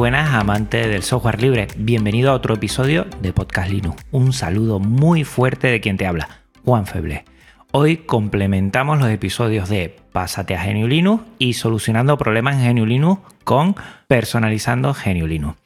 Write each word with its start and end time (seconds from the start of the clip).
Buenas 0.00 0.32
amantes 0.32 0.88
del 0.88 1.02
software 1.02 1.42
libre, 1.42 1.68
bienvenido 1.76 2.30
a 2.30 2.34
otro 2.34 2.54
episodio 2.54 3.04
de 3.20 3.34
Podcast 3.34 3.70
Linux. 3.70 4.02
Un 4.10 4.32
saludo 4.32 4.78
muy 4.78 5.24
fuerte 5.24 5.66
de 5.66 5.82
quien 5.82 5.98
te 5.98 6.06
habla, 6.06 6.40
Juan 6.64 6.86
Feble. 6.86 7.26
Hoy 7.70 7.98
complementamos 7.98 8.98
los 8.98 9.10
episodios 9.10 9.68
de 9.68 9.94
Pásate 10.10 10.54
a 10.54 10.62
Genio 10.62 10.88
Linux 10.88 11.24
y 11.38 11.52
Solucionando 11.52 12.16
problemas 12.16 12.54
en 12.54 12.62
Genio 12.62 12.86
Linux 12.86 13.20
con 13.44 13.76
Personalizando 14.08 14.94
Genio 14.94 15.26
Linux. 15.26 15.58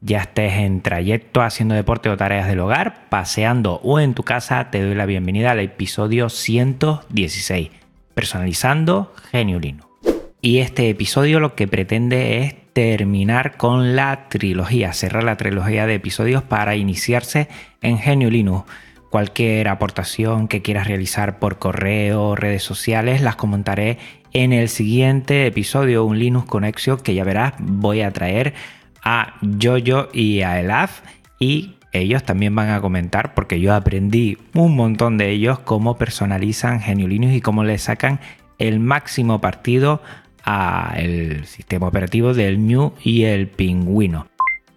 Ya 0.00 0.22
estés 0.22 0.54
en 0.54 0.80
trayecto 0.80 1.42
haciendo 1.42 1.74
deporte 1.74 2.08
o 2.08 2.16
tareas 2.16 2.48
del 2.48 2.60
hogar, 2.60 3.10
paseando 3.10 3.80
o 3.82 4.00
en 4.00 4.14
tu 4.14 4.22
casa, 4.22 4.70
te 4.70 4.82
doy 4.82 4.94
la 4.94 5.04
bienvenida 5.04 5.50
al 5.50 5.60
episodio 5.60 6.30
116, 6.30 7.68
Personalizando 8.14 9.12
Genio 9.30 9.60
Linux. 9.60 9.86
Y 10.40 10.60
este 10.60 10.88
episodio 10.88 11.38
lo 11.38 11.54
que 11.54 11.68
pretende 11.68 12.38
es 12.38 12.63
terminar 12.74 13.56
con 13.56 13.96
la 13.96 14.28
trilogía, 14.28 14.92
cerrar 14.92 15.24
la 15.24 15.36
trilogía 15.36 15.86
de 15.86 15.94
episodios 15.94 16.42
para 16.42 16.76
iniciarse 16.76 17.48
en 17.80 17.98
Genio 17.98 18.30
Linux. 18.30 18.70
Cualquier 19.10 19.68
aportación 19.68 20.48
que 20.48 20.60
quieras 20.60 20.88
realizar 20.88 21.38
por 21.38 21.58
correo 21.58 22.34
redes 22.34 22.64
sociales 22.64 23.22
las 23.22 23.36
comentaré 23.36 23.98
en 24.32 24.52
el 24.52 24.68
siguiente 24.68 25.46
episodio, 25.46 26.04
un 26.04 26.18
Linux 26.18 26.48
Connection 26.48 26.98
que 26.98 27.14
ya 27.14 27.22
verás 27.22 27.54
voy 27.60 28.00
a 28.00 28.10
traer 28.10 28.54
a 29.04 29.34
Jojo 29.62 30.08
y 30.12 30.42
a 30.42 30.58
Elaf 30.58 31.02
y 31.38 31.76
ellos 31.92 32.24
también 32.24 32.56
van 32.56 32.70
a 32.70 32.80
comentar 32.80 33.34
porque 33.34 33.60
yo 33.60 33.72
aprendí 33.72 34.36
un 34.52 34.74
montón 34.74 35.16
de 35.16 35.30
ellos 35.30 35.60
cómo 35.60 35.96
personalizan 35.96 36.80
Genio 36.80 37.06
Linux 37.06 37.34
y 37.34 37.40
cómo 37.40 37.62
le 37.62 37.78
sacan 37.78 38.18
el 38.58 38.80
máximo 38.80 39.40
partido 39.40 40.02
el 40.96 41.46
sistema 41.46 41.88
operativo 41.88 42.34
del 42.34 42.66
New 42.66 42.92
y 43.02 43.24
el 43.24 43.48
Pingüino. 43.48 44.26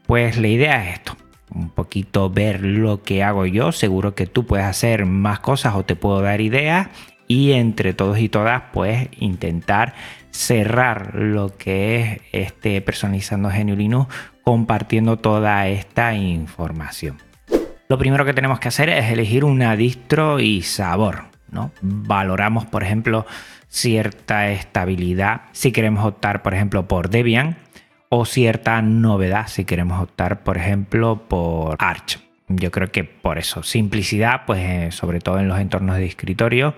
Pues 0.05 0.37
la 0.37 0.47
idea 0.47 0.87
es 0.87 0.99
esto, 0.99 1.17
un 1.53 1.69
poquito 1.69 2.29
ver 2.29 2.63
lo 2.63 3.03
que 3.03 3.23
hago 3.23 3.45
yo, 3.45 3.71
seguro 3.71 4.15
que 4.15 4.25
tú 4.25 4.45
puedes 4.45 4.65
hacer 4.65 5.05
más 5.05 5.39
cosas 5.39 5.75
o 5.75 5.83
te 5.83 5.95
puedo 5.95 6.21
dar 6.21 6.41
ideas 6.41 6.87
y 7.27 7.51
entre 7.51 7.93
todos 7.93 8.19
y 8.19 8.29
todas 8.29 8.63
pues 8.71 9.09
intentar 9.19 9.93
cerrar 10.31 11.15
lo 11.15 11.57
que 11.57 11.99
es 11.99 12.21
este 12.31 12.81
personalizando 12.81 13.49
Genio 13.49 13.75
Linux 13.75 14.13
compartiendo 14.43 15.17
toda 15.17 15.67
esta 15.67 16.15
información. 16.15 17.17
Lo 17.89 17.97
primero 17.97 18.25
que 18.25 18.33
tenemos 18.33 18.59
que 18.59 18.67
hacer 18.67 18.89
es 18.89 19.11
elegir 19.11 19.43
una 19.43 19.75
distro 19.75 20.39
y 20.39 20.61
sabor. 20.61 21.36
¿No? 21.51 21.71
Valoramos, 21.81 22.65
por 22.65 22.83
ejemplo, 22.83 23.25
cierta 23.67 24.49
estabilidad 24.49 25.41
si 25.51 25.71
queremos 25.71 26.05
optar, 26.05 26.41
por 26.41 26.53
ejemplo, 26.53 26.87
por 26.87 27.09
Debian 27.09 27.57
o 28.09 28.25
cierta 28.25 28.81
novedad 28.81 29.47
si 29.47 29.65
queremos 29.65 30.01
optar, 30.01 30.43
por 30.43 30.57
ejemplo, 30.57 31.27
por 31.27 31.75
Arch. 31.79 32.19
Yo 32.49 32.71
creo 32.71 32.91
que 32.91 33.03
por 33.03 33.37
eso, 33.37 33.63
simplicidad, 33.63 34.45
pues 34.45 34.59
eh, 34.61 34.91
sobre 34.91 35.19
todo 35.19 35.39
en 35.39 35.49
los 35.49 35.59
entornos 35.59 35.97
de 35.97 36.05
escritorio, 36.05 36.75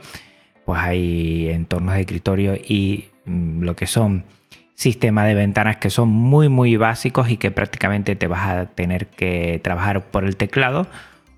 pues 0.66 0.79
hay 0.81 1.49
entornos 1.49 1.94
de 1.94 2.01
escritorio 2.01 2.55
y 2.55 3.09
mm, 3.25 3.61
lo 3.61 3.75
que 3.75 3.85
son 3.85 4.25
sistemas 4.73 5.27
de 5.27 5.35
ventanas 5.35 5.77
que 5.77 5.89
son 5.89 6.07
muy 6.07 6.47
muy 6.47 6.77
básicos 6.77 7.29
y 7.29 7.38
que 7.38 7.51
prácticamente 7.51 8.15
te 8.15 8.27
vas 8.27 8.47
a 8.47 8.65
tener 8.67 9.07
que 9.07 9.59
trabajar 9.61 10.05
por 10.05 10.23
el 10.23 10.38
teclado 10.38 10.88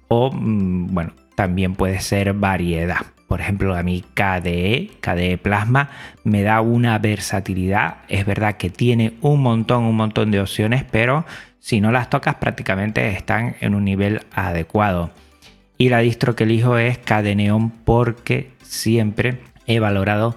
o 0.08 0.32
mm, 0.32 0.94
bueno, 0.94 1.14
también 1.36 1.76
puede 1.76 2.00
ser 2.02 2.34
variedad. 2.34 3.02
Por 3.32 3.40
ejemplo, 3.40 3.78
a 3.78 3.82
mí 3.82 4.04
KDE, 4.14 4.90
KDE 5.00 5.38
Plasma, 5.38 5.90
me 6.26 6.44
da 6.44 6.60
una 6.60 7.00
versatilidad. 7.00 8.00
Es 8.10 8.26
verdad 8.26 8.58
que 8.58 8.70
tiene 8.70 9.14
un 9.22 9.42
montón, 9.42 9.86
un 9.86 9.96
montón 9.96 10.32
de 10.32 10.42
opciones, 10.42 10.84
pero 10.84 11.24
si 11.58 11.80
no 11.80 11.94
las 11.94 12.10
tocas 12.10 12.36
prácticamente 12.36 13.08
están 13.12 13.56
en 13.62 13.74
un 13.74 13.86
nivel 13.86 14.20
adecuado. 14.34 15.12
Y 15.78 15.88
la 15.88 16.00
distro 16.00 16.36
que 16.36 16.44
elijo 16.44 16.78
es 16.78 16.98
KDE 16.98 17.38
Neon 17.38 17.70
porque 17.70 18.52
siempre 18.64 19.40
he 19.66 19.80
valorado 19.80 20.36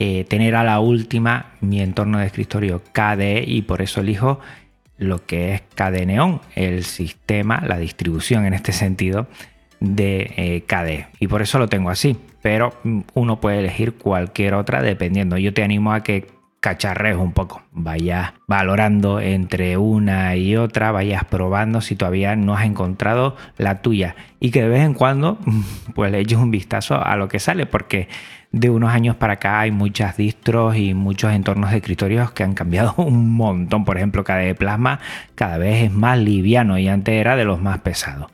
eh, 0.00 0.24
tener 0.24 0.56
a 0.56 0.64
la 0.64 0.80
última 0.80 1.52
mi 1.60 1.80
entorno 1.80 2.18
de 2.18 2.26
escritorio 2.26 2.82
KDE 2.90 3.44
y 3.46 3.62
por 3.62 3.82
eso 3.82 4.00
elijo 4.00 4.40
lo 4.98 5.24
que 5.24 5.54
es 5.54 5.62
KDE 5.76 6.06
Neon, 6.06 6.40
el 6.56 6.82
sistema, 6.82 7.62
la 7.64 7.78
distribución 7.78 8.46
en 8.46 8.54
este 8.54 8.72
sentido 8.72 9.28
de 9.82 10.32
eh, 10.36 10.64
KDE. 10.66 11.08
Y 11.20 11.28
por 11.28 11.42
eso 11.42 11.58
lo 11.58 11.68
tengo 11.68 11.90
así 11.90 12.16
pero 12.42 12.74
mm, 12.82 13.00
uno 13.14 13.40
puede 13.40 13.60
elegir 13.60 13.94
cualquier 13.94 14.54
otra 14.54 14.82
dependiendo. 14.82 15.38
Yo 15.38 15.54
te 15.54 15.62
animo 15.62 15.92
a 15.92 16.02
que 16.02 16.26
cacharrees 16.60 17.16
un 17.16 17.32
poco, 17.32 17.62
vayas 17.72 18.34
valorando 18.46 19.20
entre 19.20 19.76
una 19.76 20.36
y 20.36 20.56
otra, 20.56 20.92
vayas 20.92 21.24
probando 21.24 21.80
si 21.80 21.96
todavía 21.96 22.36
no 22.36 22.54
has 22.54 22.64
encontrado 22.64 23.36
la 23.58 23.82
tuya 23.82 24.14
y 24.38 24.52
que 24.52 24.62
de 24.62 24.68
vez 24.68 24.82
en 24.82 24.94
cuando 24.94 25.38
pues 25.94 26.12
le 26.12 26.20
eches 26.20 26.38
un 26.38 26.52
vistazo 26.52 27.04
a 27.04 27.16
lo 27.16 27.26
que 27.26 27.40
sale 27.40 27.66
porque 27.66 28.08
de 28.52 28.70
unos 28.70 28.92
años 28.92 29.16
para 29.16 29.34
acá 29.34 29.58
hay 29.58 29.72
muchas 29.72 30.16
distros 30.16 30.76
y 30.76 30.94
muchos 30.94 31.32
entornos 31.32 31.72
de 31.72 31.78
escritorios 31.78 32.30
que 32.30 32.44
han 32.44 32.54
cambiado 32.54 32.94
un 32.98 33.32
montón. 33.34 33.84
Por 33.84 33.96
ejemplo, 33.96 34.22
KDE 34.22 34.54
Plasma 34.54 35.00
cada 35.34 35.58
vez 35.58 35.84
es 35.84 35.92
más 35.92 36.18
liviano 36.18 36.78
y 36.78 36.86
antes 36.86 37.14
era 37.14 37.34
de 37.34 37.44
los 37.44 37.60
más 37.60 37.80
pesados. 37.80 38.30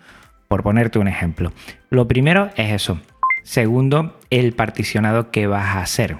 Por 0.48 0.62
ponerte 0.62 0.98
un 0.98 1.08
ejemplo. 1.08 1.52
Lo 1.90 2.08
primero 2.08 2.50
es 2.56 2.72
eso, 2.72 2.98
Segundo, 3.48 4.14
el 4.28 4.52
particionado 4.52 5.30
que 5.30 5.46
vas 5.46 5.76
a 5.76 5.80
hacer. 5.80 6.18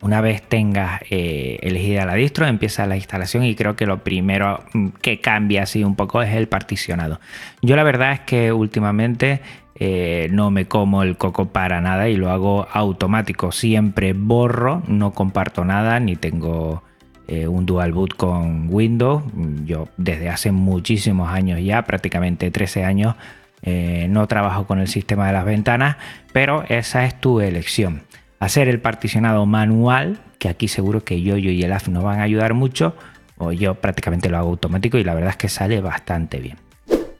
Una 0.00 0.20
vez 0.20 0.40
tengas 0.40 1.02
eh, 1.10 1.58
elegida 1.62 2.06
la 2.06 2.14
distro, 2.14 2.46
empieza 2.46 2.86
la 2.86 2.94
instalación 2.94 3.42
y 3.42 3.56
creo 3.56 3.74
que 3.74 3.86
lo 3.86 4.04
primero 4.04 4.62
mm, 4.72 4.90
que 5.02 5.20
cambia 5.20 5.64
así 5.64 5.82
un 5.82 5.96
poco 5.96 6.22
es 6.22 6.32
el 6.32 6.46
particionado. 6.46 7.18
Yo 7.60 7.74
la 7.74 7.82
verdad 7.82 8.12
es 8.12 8.20
que 8.20 8.52
últimamente 8.52 9.40
eh, 9.74 10.28
no 10.30 10.52
me 10.52 10.66
como 10.66 11.02
el 11.02 11.16
coco 11.16 11.46
para 11.46 11.80
nada 11.80 12.08
y 12.08 12.14
lo 12.14 12.30
hago 12.30 12.68
automático. 12.72 13.50
Siempre 13.50 14.12
borro, 14.12 14.84
no 14.86 15.10
comparto 15.10 15.64
nada, 15.64 15.98
ni 15.98 16.14
tengo 16.14 16.84
eh, 17.26 17.48
un 17.48 17.66
dual 17.66 17.92
boot 17.92 18.14
con 18.14 18.68
Windows. 18.72 19.24
Yo 19.64 19.88
desde 19.96 20.28
hace 20.28 20.52
muchísimos 20.52 21.30
años 21.30 21.58
ya, 21.60 21.82
prácticamente 21.82 22.52
13 22.52 22.84
años, 22.84 23.16
eh, 23.64 24.06
no 24.10 24.26
trabajo 24.28 24.66
con 24.66 24.78
el 24.78 24.88
sistema 24.88 25.26
de 25.26 25.32
las 25.32 25.46
ventanas, 25.46 25.96
pero 26.32 26.64
esa 26.68 27.06
es 27.06 27.18
tu 27.18 27.40
elección. 27.40 28.02
Hacer 28.38 28.68
el 28.68 28.78
particionado 28.78 29.46
manual, 29.46 30.18
que 30.38 30.50
aquí 30.50 30.68
seguro 30.68 31.02
que 31.02 31.22
yo, 31.22 31.38
y 31.38 31.62
el 31.62 31.72
AF 31.72 31.88
nos 31.88 32.04
van 32.04 32.20
a 32.20 32.24
ayudar 32.24 32.52
mucho, 32.52 32.94
o 33.38 33.52
yo 33.52 33.74
prácticamente 33.76 34.28
lo 34.28 34.36
hago 34.36 34.50
automático 34.50 34.98
y 34.98 35.04
la 35.04 35.14
verdad 35.14 35.30
es 35.30 35.36
que 35.36 35.48
sale 35.48 35.80
bastante 35.80 36.40
bien. 36.40 36.58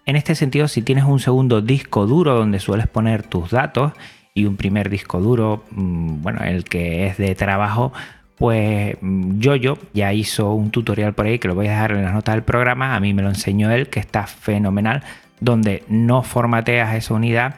En 0.05 0.17
este 0.17 0.35
sentido, 0.35 0.69
si 0.69 0.83
tienes 0.83 1.05
un 1.05 1.19
segundo 1.19 1.63
disco 1.63 2.07
duro 2.07 2.35
donde 2.35 2.61
sueles 2.61 2.89
poner 2.89 3.23
tus 3.23 3.51
datos 3.51 3.93
y 4.35 4.45
un 4.45 4.57
primer 4.57 4.91
disco 4.91 5.21
duro, 5.21 5.65
mm, 5.71 6.23
bueno, 6.23 6.45
el 6.45 6.65
que 6.65 7.07
es 7.07 7.17
de 7.17 7.35
trabajo, 7.35 7.95
pues 8.37 8.99
mm, 9.01 9.39
yo 9.39 9.55
ya 9.95 10.13
hizo 10.13 10.53
un 10.53 10.71
tutorial 10.71 11.15
por 11.15 11.25
ahí 11.25 11.39
que 11.39 11.49
lo 11.49 11.55
voy 11.55 11.69
a 11.69 11.71
dejar 11.71 11.93
en 11.93 12.05
las 12.05 12.13
notas 12.13 12.35
del 12.35 12.45
programa, 12.45 12.95
a 12.97 13.01
mí 13.01 13.15
me 13.15 13.23
lo 13.23 13.29
enseñó 13.31 13.71
él, 13.71 13.89
que 13.89 14.01
está 14.01 14.27
fenomenal 14.27 15.03
donde 15.41 15.85
no 15.89 16.23
formateas 16.23 16.95
esa 16.95 17.15
unidad, 17.15 17.57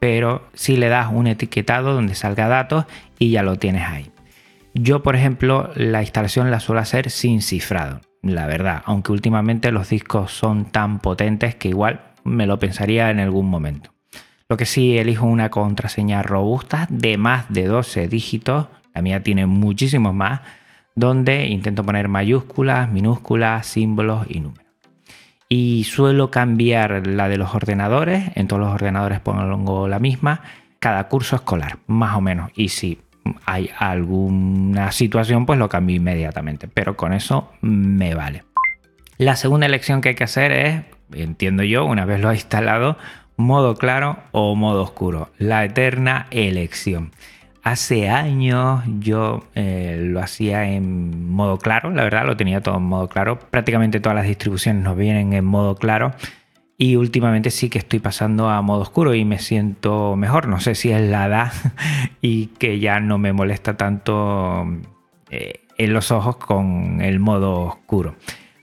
pero 0.00 0.48
sí 0.54 0.76
le 0.76 0.88
das 0.88 1.08
un 1.12 1.26
etiquetado 1.26 1.94
donde 1.94 2.14
salga 2.14 2.48
datos 2.48 2.84
y 3.18 3.30
ya 3.30 3.42
lo 3.42 3.56
tienes 3.56 3.84
ahí. 3.84 4.10
Yo, 4.74 5.02
por 5.02 5.16
ejemplo, 5.16 5.70
la 5.74 6.02
instalación 6.02 6.50
la 6.50 6.60
suelo 6.60 6.80
hacer 6.80 7.10
sin 7.10 7.42
cifrado, 7.42 8.00
la 8.22 8.46
verdad, 8.46 8.82
aunque 8.84 9.12
últimamente 9.12 9.72
los 9.72 9.88
discos 9.88 10.32
son 10.32 10.66
tan 10.66 11.00
potentes 11.00 11.54
que 11.54 11.68
igual 11.68 12.00
me 12.24 12.46
lo 12.46 12.58
pensaría 12.58 13.10
en 13.10 13.20
algún 13.20 13.48
momento. 13.48 13.90
Lo 14.48 14.56
que 14.56 14.66
sí 14.66 14.96
elijo 14.96 15.26
una 15.26 15.50
contraseña 15.50 16.22
robusta 16.22 16.86
de 16.90 17.18
más 17.18 17.46
de 17.48 17.66
12 17.66 18.08
dígitos, 18.08 18.68
la 18.94 19.02
mía 19.02 19.22
tiene 19.22 19.46
muchísimos 19.46 20.14
más, 20.14 20.40
donde 20.94 21.46
intento 21.46 21.84
poner 21.84 22.08
mayúsculas, 22.08 22.90
minúsculas, 22.90 23.66
símbolos 23.66 24.26
y 24.28 24.40
números. 24.40 24.67
Y 25.48 25.84
suelo 25.84 26.30
cambiar 26.30 27.06
la 27.06 27.28
de 27.28 27.38
los 27.38 27.54
ordenadores. 27.54 28.30
En 28.34 28.48
todos 28.48 28.60
los 28.60 28.72
ordenadores 28.72 29.20
pongo 29.20 29.88
la 29.88 29.98
misma. 29.98 30.42
Cada 30.78 31.08
curso 31.08 31.36
escolar, 31.36 31.78
más 31.86 32.16
o 32.16 32.20
menos. 32.20 32.50
Y 32.54 32.68
si 32.68 32.98
hay 33.46 33.70
alguna 33.78 34.92
situación, 34.92 35.46
pues 35.46 35.58
lo 35.58 35.68
cambio 35.68 35.96
inmediatamente. 35.96 36.68
Pero 36.68 36.96
con 36.96 37.12
eso 37.12 37.52
me 37.60 38.14
vale. 38.14 38.44
La 39.16 39.36
segunda 39.36 39.66
elección 39.66 40.00
que 40.00 40.10
hay 40.10 40.14
que 40.14 40.24
hacer 40.24 40.52
es, 40.52 40.82
entiendo 41.12 41.62
yo, 41.62 41.84
una 41.84 42.04
vez 42.04 42.20
lo 42.20 42.30
he 42.30 42.34
instalado, 42.34 42.98
modo 43.36 43.74
claro 43.74 44.18
o 44.32 44.54
modo 44.54 44.82
oscuro. 44.82 45.30
La 45.38 45.64
eterna 45.64 46.26
elección. 46.30 47.12
Hace 47.62 48.08
años 48.08 48.82
yo 49.00 49.44
eh, 49.54 49.98
lo 50.00 50.20
hacía 50.20 50.64
en 50.64 51.30
modo 51.30 51.58
claro, 51.58 51.90
la 51.90 52.04
verdad 52.04 52.24
lo 52.24 52.36
tenía 52.36 52.60
todo 52.60 52.76
en 52.76 52.84
modo 52.84 53.08
claro. 53.08 53.38
Prácticamente 53.38 54.00
todas 54.00 54.16
las 54.16 54.26
distribuciones 54.26 54.82
nos 54.82 54.96
vienen 54.96 55.32
en 55.32 55.44
modo 55.44 55.74
claro. 55.74 56.12
Y 56.80 56.94
últimamente 56.94 57.50
sí 57.50 57.68
que 57.68 57.78
estoy 57.78 57.98
pasando 57.98 58.48
a 58.48 58.62
modo 58.62 58.82
oscuro 58.82 59.12
y 59.12 59.24
me 59.24 59.40
siento 59.40 60.14
mejor. 60.14 60.46
No 60.46 60.60
sé 60.60 60.76
si 60.76 60.90
es 60.92 61.00
la 61.00 61.26
edad 61.26 61.52
y 62.22 62.46
que 62.46 62.78
ya 62.78 63.00
no 63.00 63.18
me 63.18 63.32
molesta 63.32 63.76
tanto 63.76 64.64
eh, 65.30 65.60
en 65.76 65.92
los 65.92 66.12
ojos 66.12 66.36
con 66.36 67.00
el 67.00 67.18
modo 67.18 67.62
oscuro. 67.62 68.14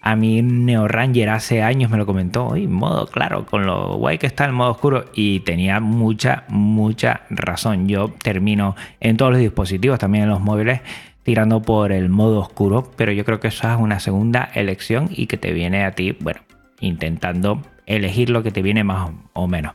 A 0.06 0.16
mí 0.16 0.44
Neo 0.44 0.88
Ranger 0.88 1.30
hace 1.30 1.64
años 1.64 1.90
me 1.90 1.98
lo 1.98 2.06
comentó, 2.06 2.56
y 2.56 2.68
modo 2.68 3.08
claro, 3.08 3.44
con 3.48 3.66
lo 3.66 3.98
guay 3.98 4.20
que 4.20 4.28
está 4.28 4.46
el 4.46 4.52
modo 4.52 4.70
oscuro 4.70 5.06
y 5.16 5.40
tenía 5.40 5.80
mucha, 5.80 6.44
mucha 6.48 7.22
razón. 7.32 7.88
Yo 7.88 8.14
termino 8.22 8.76
en 9.00 9.18
todos 9.18 9.32
los 9.32 9.42
dispositivos, 9.42 9.98
también 9.98 10.26
en 10.26 10.30
los 10.30 10.42
móviles, 10.42 10.82
tirando 11.24 11.64
por 11.64 11.92
el 11.92 12.10
modo 12.10 12.40
oscuro, 12.40 12.92
pero 12.96 13.14
yo 13.14 13.26
creo 13.26 13.40
que 13.40 13.48
eso 13.48 13.68
es 13.68 13.80
una 13.80 14.00
segunda 14.00 14.48
elección 14.54 15.10
y 15.10 15.26
que 15.26 15.38
te 15.38 15.54
viene 15.54 15.86
a 15.86 15.94
ti, 15.94 16.16
bueno, 16.20 16.42
intentando 16.82 17.64
elegir 17.88 18.30
lo 18.30 18.44
que 18.44 18.52
te 18.52 18.62
viene 18.62 18.84
más 18.84 19.10
o 19.34 19.48
menos. 19.48 19.74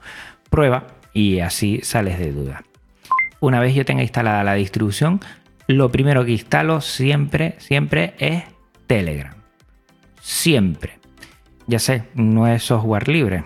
Prueba 0.48 0.86
y 1.12 1.40
así 1.40 1.80
sales 1.82 2.20
de 2.20 2.30
duda. 2.30 2.62
Una 3.40 3.58
vez 3.58 3.74
yo 3.74 3.84
tenga 3.84 4.02
instalada 4.02 4.44
la 4.44 4.54
distribución, 4.54 5.18
lo 5.66 5.90
primero 5.90 6.24
que 6.24 6.30
instalo 6.30 6.80
siempre, 6.80 7.56
siempre 7.58 8.14
es 8.20 8.44
Telegram 8.86 9.39
siempre. 10.30 10.98
Ya 11.66 11.78
sé, 11.78 12.04
no 12.14 12.46
es 12.46 12.62
software 12.62 13.08
libre, 13.08 13.42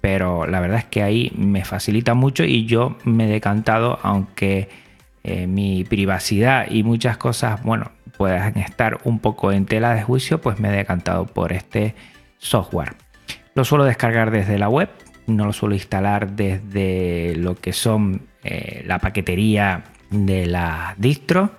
pero 0.00 0.46
la 0.46 0.60
verdad 0.60 0.78
es 0.78 0.84
que 0.84 1.02
ahí 1.02 1.32
me 1.36 1.64
facilita 1.64 2.14
mucho 2.14 2.44
y 2.44 2.66
yo 2.66 2.96
me 3.04 3.24
he 3.24 3.28
decantado, 3.28 3.98
aunque 4.02 4.68
eh, 5.24 5.46
mi 5.46 5.84
privacidad 5.84 6.70
y 6.70 6.82
muchas 6.82 7.16
cosas, 7.16 7.62
bueno, 7.62 7.90
puedan 8.16 8.58
estar 8.58 9.00
un 9.04 9.18
poco 9.18 9.52
en 9.52 9.66
tela 9.66 9.94
de 9.94 10.02
juicio, 10.02 10.40
pues 10.40 10.58
me 10.58 10.68
he 10.68 10.72
decantado 10.72 11.26
por 11.26 11.52
este 11.52 11.94
software. 12.38 12.94
Lo 13.54 13.64
suelo 13.64 13.84
descargar 13.84 14.30
desde 14.30 14.58
la 14.58 14.68
web, 14.68 14.88
no 15.26 15.46
lo 15.46 15.52
suelo 15.52 15.74
instalar 15.74 16.32
desde 16.32 17.34
lo 17.36 17.56
que 17.56 17.72
son 17.72 18.22
eh, 18.44 18.82
la 18.86 18.98
paquetería 18.98 19.84
de 20.10 20.46
la 20.46 20.94
distro 20.96 21.58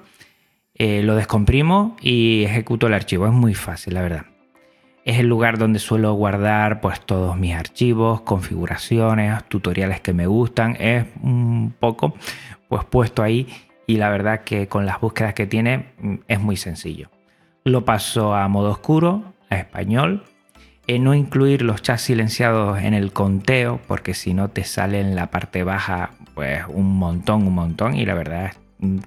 eh, 0.82 1.04
lo 1.04 1.18
descomprimo 1.18 1.98
y 2.02 2.46
ejecuto 2.46 2.88
el 2.88 2.94
archivo. 2.94 3.28
Es 3.28 3.34
muy 3.34 3.54
fácil, 3.54 3.96
la 3.96 4.02
verdad. 4.02 4.26
Es 5.06 5.20
el 5.20 5.28
lugar 5.28 5.58
donde 5.58 5.80
suelo 5.80 6.14
guardar 6.14 6.82
pues 6.82 7.02
todos 7.02 7.38
mis 7.38 7.56
archivos, 7.56 8.22
configuraciones, 8.22 9.44
tutoriales 9.46 10.02
que 10.02 10.14
me 10.14 10.28
gustan. 10.28 10.76
Es 10.80 11.06
un 11.22 11.74
poco 11.80 12.16
pues 12.68 12.84
puesto 12.86 13.24
ahí 13.24 13.48
y 13.88 13.98
la 13.98 14.10
verdad 14.10 14.42
que 14.44 14.68
con 14.68 14.86
las 14.86 15.02
búsquedas 15.02 15.34
que 15.34 15.48
tiene 15.48 15.94
mm, 16.00 16.16
es 16.28 16.40
muy 16.40 16.58
sencillo. 16.58 17.10
Lo 17.64 17.86
paso 17.86 18.36
a 18.36 18.48
modo 18.48 18.72
oscuro, 18.72 19.34
a 19.50 19.56
español. 19.58 20.24
En 20.88 21.04
no 21.04 21.14
incluir 21.14 21.62
los 21.62 21.84
chats 21.84 22.02
silenciados 22.02 22.80
en 22.80 22.96
el 22.96 23.12
conteo, 23.14 23.80
porque 23.88 24.16
si 24.16 24.34
no 24.34 24.50
te 24.50 24.64
sale 24.64 25.00
en 25.00 25.16
la 25.16 25.30
parte 25.30 25.64
baja 25.64 26.12
pues 26.34 26.64
un 26.68 26.98
montón, 26.98 27.46
un 27.46 27.54
montón. 27.54 27.96
Y 27.96 28.06
la 28.06 28.16
verdad 28.16 28.46
es 28.46 28.60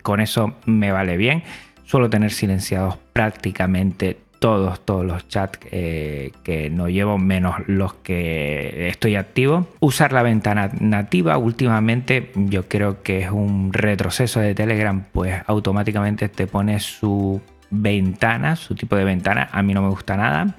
con 0.02 0.20
eso 0.20 0.54
me 0.66 0.92
vale 0.92 1.16
bien. 1.16 1.42
Suelo 1.84 2.10
tener 2.10 2.30
silenciados 2.30 2.98
prácticamente 3.12 4.18
todos, 4.42 4.84
todos 4.84 5.06
los 5.06 5.28
chats 5.28 5.60
eh, 5.70 6.32
que 6.42 6.68
no 6.68 6.88
llevo, 6.88 7.16
menos 7.16 7.54
los 7.68 7.94
que 7.94 8.88
estoy 8.88 9.14
activo. 9.14 9.68
Usar 9.78 10.12
la 10.12 10.24
ventana 10.24 10.68
nativa 10.80 11.38
últimamente 11.38 12.32
yo 12.34 12.66
creo 12.66 13.04
que 13.04 13.20
es 13.20 13.30
un 13.30 13.72
retroceso 13.72 14.40
de 14.40 14.56
Telegram, 14.56 15.04
pues 15.12 15.40
automáticamente 15.46 16.28
te 16.28 16.48
pone 16.48 16.80
su 16.80 17.40
ventana, 17.70 18.56
su 18.56 18.74
tipo 18.74 18.96
de 18.96 19.04
ventana. 19.04 19.48
A 19.52 19.62
mí 19.62 19.74
no 19.74 19.82
me 19.82 19.90
gusta 19.90 20.16
nada. 20.16 20.56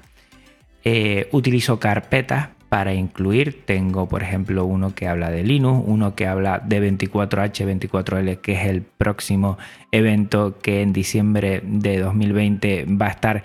Eh, 0.86 1.28
utilizo 1.34 1.78
carpetas 1.78 2.52
para 2.70 2.94
incluir. 2.94 3.66
Tengo, 3.66 4.08
por 4.08 4.24
ejemplo, 4.24 4.64
uno 4.64 4.96
que 4.96 5.10
habla 5.10 5.30
de 5.30 5.44
Linux, 5.44 5.84
uno 5.86 6.16
que 6.16 6.26
habla 6.26 6.60
de 6.60 6.90
24H24L, 6.90 8.40
que 8.40 8.54
es 8.54 8.66
el 8.66 8.82
próximo 8.82 9.58
evento 9.92 10.58
que 10.60 10.82
en 10.82 10.94
diciembre 10.94 11.62
de 11.66 12.00
2020 12.00 12.86
va 12.86 13.08
a 13.08 13.10
estar 13.10 13.44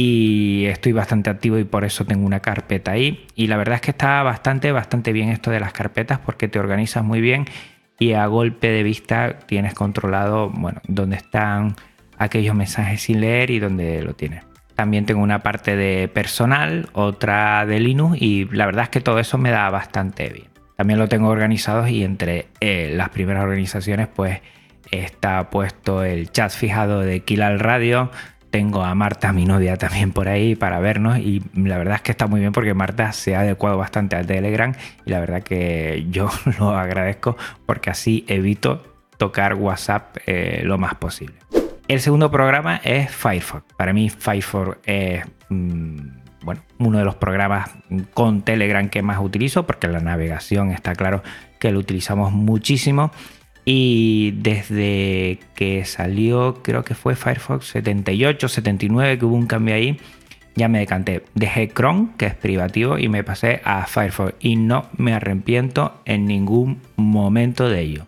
y 0.00 0.66
estoy 0.66 0.92
bastante 0.92 1.28
activo 1.28 1.58
y 1.58 1.64
por 1.64 1.84
eso 1.84 2.04
tengo 2.04 2.24
una 2.24 2.38
carpeta 2.38 2.92
ahí. 2.92 3.26
Y 3.34 3.48
la 3.48 3.56
verdad 3.56 3.74
es 3.74 3.80
que 3.80 3.90
está 3.90 4.22
bastante, 4.22 4.70
bastante 4.70 5.12
bien 5.12 5.28
esto 5.28 5.50
de 5.50 5.58
las 5.58 5.72
carpetas 5.72 6.20
porque 6.20 6.46
te 6.46 6.60
organizas 6.60 7.02
muy 7.02 7.20
bien 7.20 7.46
y 7.98 8.12
a 8.12 8.24
golpe 8.26 8.70
de 8.70 8.84
vista 8.84 9.40
tienes 9.46 9.74
controlado, 9.74 10.50
bueno, 10.50 10.80
dónde 10.86 11.16
están 11.16 11.74
aquellos 12.16 12.54
mensajes 12.54 13.02
sin 13.02 13.20
leer 13.20 13.50
y 13.50 13.58
dónde 13.58 14.00
lo 14.04 14.14
tienes. 14.14 14.44
También 14.76 15.04
tengo 15.04 15.20
una 15.20 15.40
parte 15.40 15.74
de 15.74 16.06
personal, 16.06 16.88
otra 16.92 17.66
de 17.66 17.80
Linux 17.80 18.22
y 18.22 18.44
la 18.52 18.66
verdad 18.66 18.84
es 18.84 18.90
que 18.90 19.00
todo 19.00 19.18
eso 19.18 19.36
me 19.36 19.50
da 19.50 19.68
bastante 19.68 20.28
bien. 20.28 20.46
También 20.76 21.00
lo 21.00 21.08
tengo 21.08 21.26
organizado 21.26 21.88
y 21.88 22.04
entre 22.04 22.46
eh, 22.60 22.92
las 22.94 23.08
primeras 23.08 23.42
organizaciones 23.42 24.06
pues 24.06 24.42
está 24.92 25.50
puesto 25.50 26.04
el 26.04 26.30
chat 26.30 26.52
fijado 26.52 27.00
de 27.00 27.18
Kill 27.24 27.42
al 27.42 27.58
Radio. 27.58 28.12
Tengo 28.50 28.82
a 28.82 28.94
Marta, 28.94 29.32
mi 29.32 29.44
novia, 29.44 29.76
también 29.76 30.12
por 30.12 30.28
ahí 30.28 30.54
para 30.54 30.80
vernos 30.80 31.18
y 31.18 31.42
la 31.54 31.76
verdad 31.76 31.96
es 31.96 32.02
que 32.02 32.12
está 32.12 32.26
muy 32.26 32.40
bien 32.40 32.52
porque 32.52 32.72
Marta 32.72 33.12
se 33.12 33.36
ha 33.36 33.40
adecuado 33.40 33.76
bastante 33.76 34.16
al 34.16 34.26
Telegram 34.26 34.72
y 35.04 35.10
la 35.10 35.20
verdad 35.20 35.42
que 35.42 36.06
yo 36.10 36.30
lo 36.58 36.70
agradezco 36.70 37.36
porque 37.66 37.90
así 37.90 38.24
evito 38.26 38.82
tocar 39.18 39.54
WhatsApp 39.54 40.16
eh, 40.26 40.62
lo 40.64 40.78
más 40.78 40.94
posible. 40.94 41.36
El 41.88 42.00
segundo 42.00 42.30
programa 42.30 42.76
es 42.84 43.10
Firefox. 43.10 43.64
Para 43.76 43.92
mí 43.92 44.08
Firefox 44.08 44.78
es 44.84 45.24
mm, 45.48 45.98
bueno, 46.42 46.62
uno 46.78 46.98
de 46.98 47.04
los 47.04 47.16
programas 47.16 47.70
con 48.14 48.42
Telegram 48.42 48.88
que 48.88 49.02
más 49.02 49.18
utilizo 49.20 49.66
porque 49.66 49.88
la 49.88 50.00
navegación 50.00 50.70
está 50.70 50.94
claro 50.94 51.22
que 51.58 51.72
lo 51.72 51.78
utilizamos 51.78 52.32
muchísimo. 52.32 53.10
Y 53.70 54.30
desde 54.30 55.40
que 55.54 55.84
salió, 55.84 56.62
creo 56.62 56.84
que 56.84 56.94
fue 56.94 57.14
Firefox 57.14 57.66
78, 57.66 58.48
79, 58.48 59.18
que 59.18 59.24
hubo 59.26 59.36
un 59.36 59.46
cambio 59.46 59.74
ahí, 59.74 60.00
ya 60.54 60.68
me 60.68 60.78
decanté. 60.78 61.22
Dejé 61.34 61.68
Chrome, 61.68 62.08
que 62.16 62.24
es 62.24 62.34
privativo, 62.34 62.98
y 62.98 63.10
me 63.10 63.24
pasé 63.24 63.60
a 63.64 63.84
Firefox. 63.84 64.36
Y 64.40 64.56
no 64.56 64.88
me 64.96 65.12
arrepiento 65.12 66.00
en 66.06 66.24
ningún 66.24 66.80
momento 66.96 67.68
de 67.68 67.82
ello. 67.82 68.06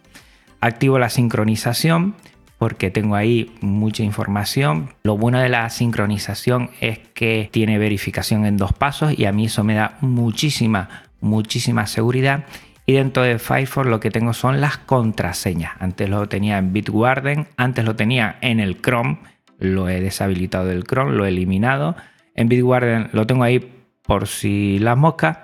Activo 0.63 0.99
la 0.99 1.11
sincronización 1.11 2.15
porque 2.57 2.91
tengo 2.91 3.15
ahí 3.15 3.55
mucha 3.61 4.03
información. 4.03 4.95
Lo 5.03 5.19
bueno 5.19 5.41
de 5.41 5.51
la 5.51 5.69
sincronización 5.69 6.71
es 6.81 7.01
que 7.13 7.51
tiene 7.53 7.77
verificación 7.77 8.47
en 8.47 8.57
dos 8.57 8.73
pasos 8.73 9.13
y 9.19 9.27
a 9.27 9.33
mí 9.33 9.45
eso 9.45 9.63
me 9.63 9.75
da 9.75 9.99
muchísima, 10.01 11.03
muchísima 11.21 11.87
seguridad. 11.87 12.47
Dentro 12.95 13.23
de 13.23 13.39
Firefox 13.39 13.87
lo 13.87 14.01
que 14.01 14.11
tengo 14.11 14.33
son 14.33 14.61
las 14.61 14.79
contraseñas. 14.79 15.73
Antes 15.79 16.09
lo 16.09 16.29
tenía 16.29 16.59
en 16.59 16.73
Bitwarden, 16.73 17.47
antes 17.57 17.85
lo 17.85 17.97
tenía 17.97 18.37
en 18.41 18.61
el 18.61 18.81
Chrome, 18.81 19.19
lo 19.59 19.89
he 19.89 20.01
deshabilitado 20.01 20.67
del 20.67 20.85
Chrome, 20.85 21.17
lo 21.17 21.25
he 21.25 21.29
eliminado. 21.29 21.97
En 22.35 22.49
Bitwarden 22.49 23.09
lo 23.13 23.27
tengo 23.27 23.45
ahí 23.45 23.61
por 24.03 24.27
si 24.27 24.79
las 24.79 24.97
moscas. 24.97 25.39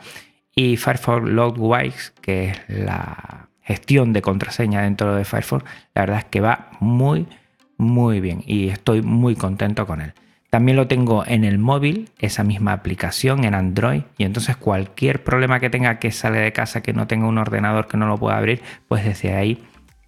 Y 0.54 0.76
Firefox 0.76 1.28
Logwise, 1.28 2.12
que 2.20 2.50
es 2.50 2.60
la 2.68 3.48
gestión 3.62 4.12
de 4.12 4.22
contraseña 4.22 4.82
dentro 4.82 5.14
de 5.14 5.24
Firefox, 5.24 5.64
la 5.94 6.02
verdad 6.02 6.18
es 6.18 6.24
que 6.26 6.40
va 6.40 6.70
muy, 6.80 7.26
muy 7.76 8.20
bien 8.20 8.42
y 8.46 8.68
estoy 8.68 9.02
muy 9.02 9.34
contento 9.34 9.86
con 9.86 10.00
él. 10.00 10.14
También 10.56 10.78
lo 10.78 10.88
tengo 10.88 11.22
en 11.26 11.44
el 11.44 11.58
móvil, 11.58 12.08
esa 12.18 12.42
misma 12.42 12.72
aplicación 12.72 13.44
en 13.44 13.54
Android, 13.54 14.04
y 14.16 14.24
entonces 14.24 14.56
cualquier 14.56 15.22
problema 15.22 15.60
que 15.60 15.68
tenga 15.68 15.98
que 15.98 16.10
sale 16.10 16.38
de 16.38 16.50
casa, 16.54 16.80
que 16.80 16.94
no 16.94 17.06
tenga 17.06 17.26
un 17.26 17.36
ordenador 17.36 17.88
que 17.88 17.98
no 17.98 18.06
lo 18.06 18.16
pueda 18.16 18.38
abrir, 18.38 18.62
pues 18.88 19.04
desde 19.04 19.34
ahí 19.34 19.62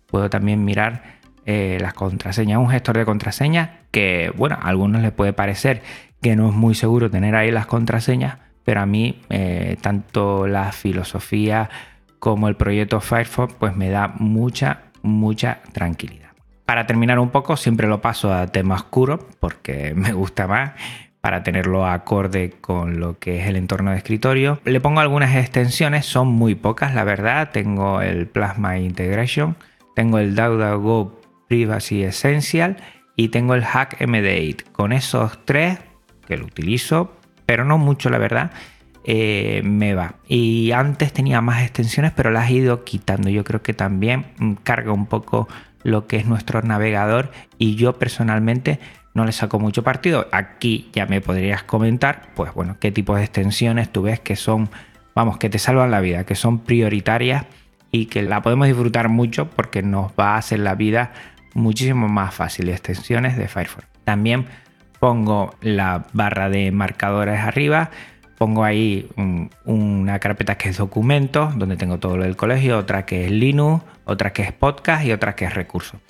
puedo 0.07 0.31
también 0.31 0.65
mirar 0.65 1.03
eh, 1.45 1.77
las 1.83 1.93
contraseñas. 1.93 2.61
Un 2.61 2.71
gestor 2.71 2.97
de 2.97 3.05
contraseñas 3.05 3.69
que, 3.91 4.33
bueno, 4.39 4.57
a 4.59 4.69
algunos 4.69 5.03
les 5.03 5.13
puede 5.13 5.35
parecer 5.35 5.83
que 6.23 6.35
no 6.35 6.49
es 6.49 6.55
muy 6.55 6.75
seguro 6.75 7.11
tener 7.11 7.37
ahí 7.37 7.51
las 7.51 7.67
contraseñas, 7.67 8.39
pero 8.65 8.81
a 8.81 8.87
mí 8.87 9.21
eh, 9.29 9.77
tanto 9.83 10.47
la 10.47 10.73
filosofía 10.73 11.69
como 12.19 12.49
el 12.49 12.57
proyecto 12.57 13.03
Firefox, 13.03 13.53
pues 13.53 13.77
me 13.77 13.91
da 13.91 14.15
mucha, 14.17 14.85
mucha 15.03 15.59
tranquilidad. 15.75 16.28
Para 16.69 16.87
terminar 16.87 17.19
un 17.19 17.31
poco, 17.31 17.57
siempre 17.57 17.89
lo 17.89 18.03
paso 18.03 18.31
a 18.31 18.47
tema 18.49 18.75
oscuro 18.75 19.27
porque 19.41 19.95
me 19.97 20.13
gusta 20.13 20.47
más, 20.47 20.73
para 21.23 21.43
tenerlo 21.43 21.87
acorde 21.87 22.57
con 22.61 23.01
lo 23.01 23.19
que 23.19 23.41
es 23.41 23.49
el 23.49 23.57
entorno 23.57 23.93
de 23.93 23.97
escritorio. 23.97 24.61
Le 24.67 24.79
pongo 24.79 25.01
algunas 25.01 25.35
extensiones, 25.35 26.05
son 26.05 26.29
muy 26.29 26.55
pocas 26.55 26.95
la 26.95 27.05
verdad. 27.05 27.53
Tengo 27.53 28.03
el 28.03 28.27
Plasma 28.27 28.77
Integration, 28.77 29.57
tengo 29.97 30.19
el 30.19 30.35
DuckDuckGo 30.35 31.19
Privacy 31.49 32.03
Essential 32.03 32.77
y 33.17 33.29
tengo 33.29 33.55
el 33.55 33.65
Hack 33.65 33.99
MD8. 34.03 34.65
Con 34.71 34.93
esos 34.93 35.43
tres, 35.47 35.79
que 36.27 36.37
lo 36.37 36.45
utilizo, 36.45 37.17
pero 37.47 37.65
no 37.65 37.79
mucho 37.79 38.11
la 38.11 38.19
verdad, 38.19 38.51
eh, 39.05 39.63
me 39.65 39.95
va. 39.95 40.17
Y 40.29 40.73
antes 40.73 41.15
tenía 41.15 41.41
más 41.41 41.63
extensiones, 41.63 42.13
pero 42.13 42.31
las 42.31 42.51
he 42.51 42.57
ido 42.57 42.85
quitando. 42.85 43.31
Yo 43.31 43.43
creo 43.43 43.63
que 43.63 43.73
también 43.73 44.27
mm, 44.37 44.53
carga 44.63 44.93
un 44.93 45.07
poco 45.07 45.49
lo 45.89 46.07
que 46.07 46.17
es 46.17 46.27
nuestro 46.27 46.63
navegador 46.63 47.31
y 47.59 47.75
yo 47.75 47.99
personalmente 47.99 48.79
no 49.15 49.25
le 49.25 49.33
saco 49.33 49.59
mucho 49.59 49.83
partido. 49.83 50.29
Aquí 50.33 50.91
ya 50.93 51.07
me 51.07 51.21
podrías 51.21 51.63
comentar, 51.65 52.31
pues 52.35 52.55
bueno, 52.55 52.77
qué 52.81 52.93
tipo 52.93 53.17
de 53.17 53.25
extensiones 53.25 53.91
tú 53.91 54.03
ves 54.03 54.21
que 54.21 54.37
son, 54.37 54.71
vamos, 55.15 55.39
que 55.39 55.51
te 55.51 55.59
salvan 55.59 55.91
la 55.91 56.01
vida, 56.01 56.25
que 56.25 56.35
son 56.35 56.61
prioritarias 56.61 57.47
y 57.91 58.07
que 58.07 58.23
la 58.23 58.43
podemos 58.43 58.67
disfrutar 58.67 59.09
mucho 59.09 59.51
porque 59.51 59.83
nos 59.83 60.13
va 60.13 60.35
a 60.35 60.39
hacer 60.39 60.61
la 60.61 60.75
vida 60.75 61.13
muchísimo 61.55 62.09
más 62.09 62.35
fácil. 62.35 62.69
Extensiones 62.69 63.37
de 63.37 63.49
Firefox. 63.49 63.87
También 64.05 64.47
pongo 65.01 65.55
la 65.61 66.07
barra 66.13 66.49
de 66.49 66.71
marcadores 66.71 67.41
arriba. 67.41 67.91
Pongo 68.39 68.65
ahí 68.65 69.09
una 69.65 70.19
carpeta 70.21 70.57
que 70.57 70.69
es 70.69 70.77
documentos, 70.77 71.59
donde 71.59 71.77
tengo 71.77 71.99
todo 71.99 72.17
lo 72.17 72.23
del 72.23 72.37
colegio, 72.37 72.79
otra 72.79 73.05
que 73.05 73.27
es 73.27 73.33
Linux, 73.33 73.85
otra 74.05 74.33
que 74.33 74.43
es 74.43 74.53
podcast 74.53 75.05
y 75.05 75.13
otra 75.13 75.35
que 75.35 75.45
es 75.45 75.55
recursos 75.55 76.01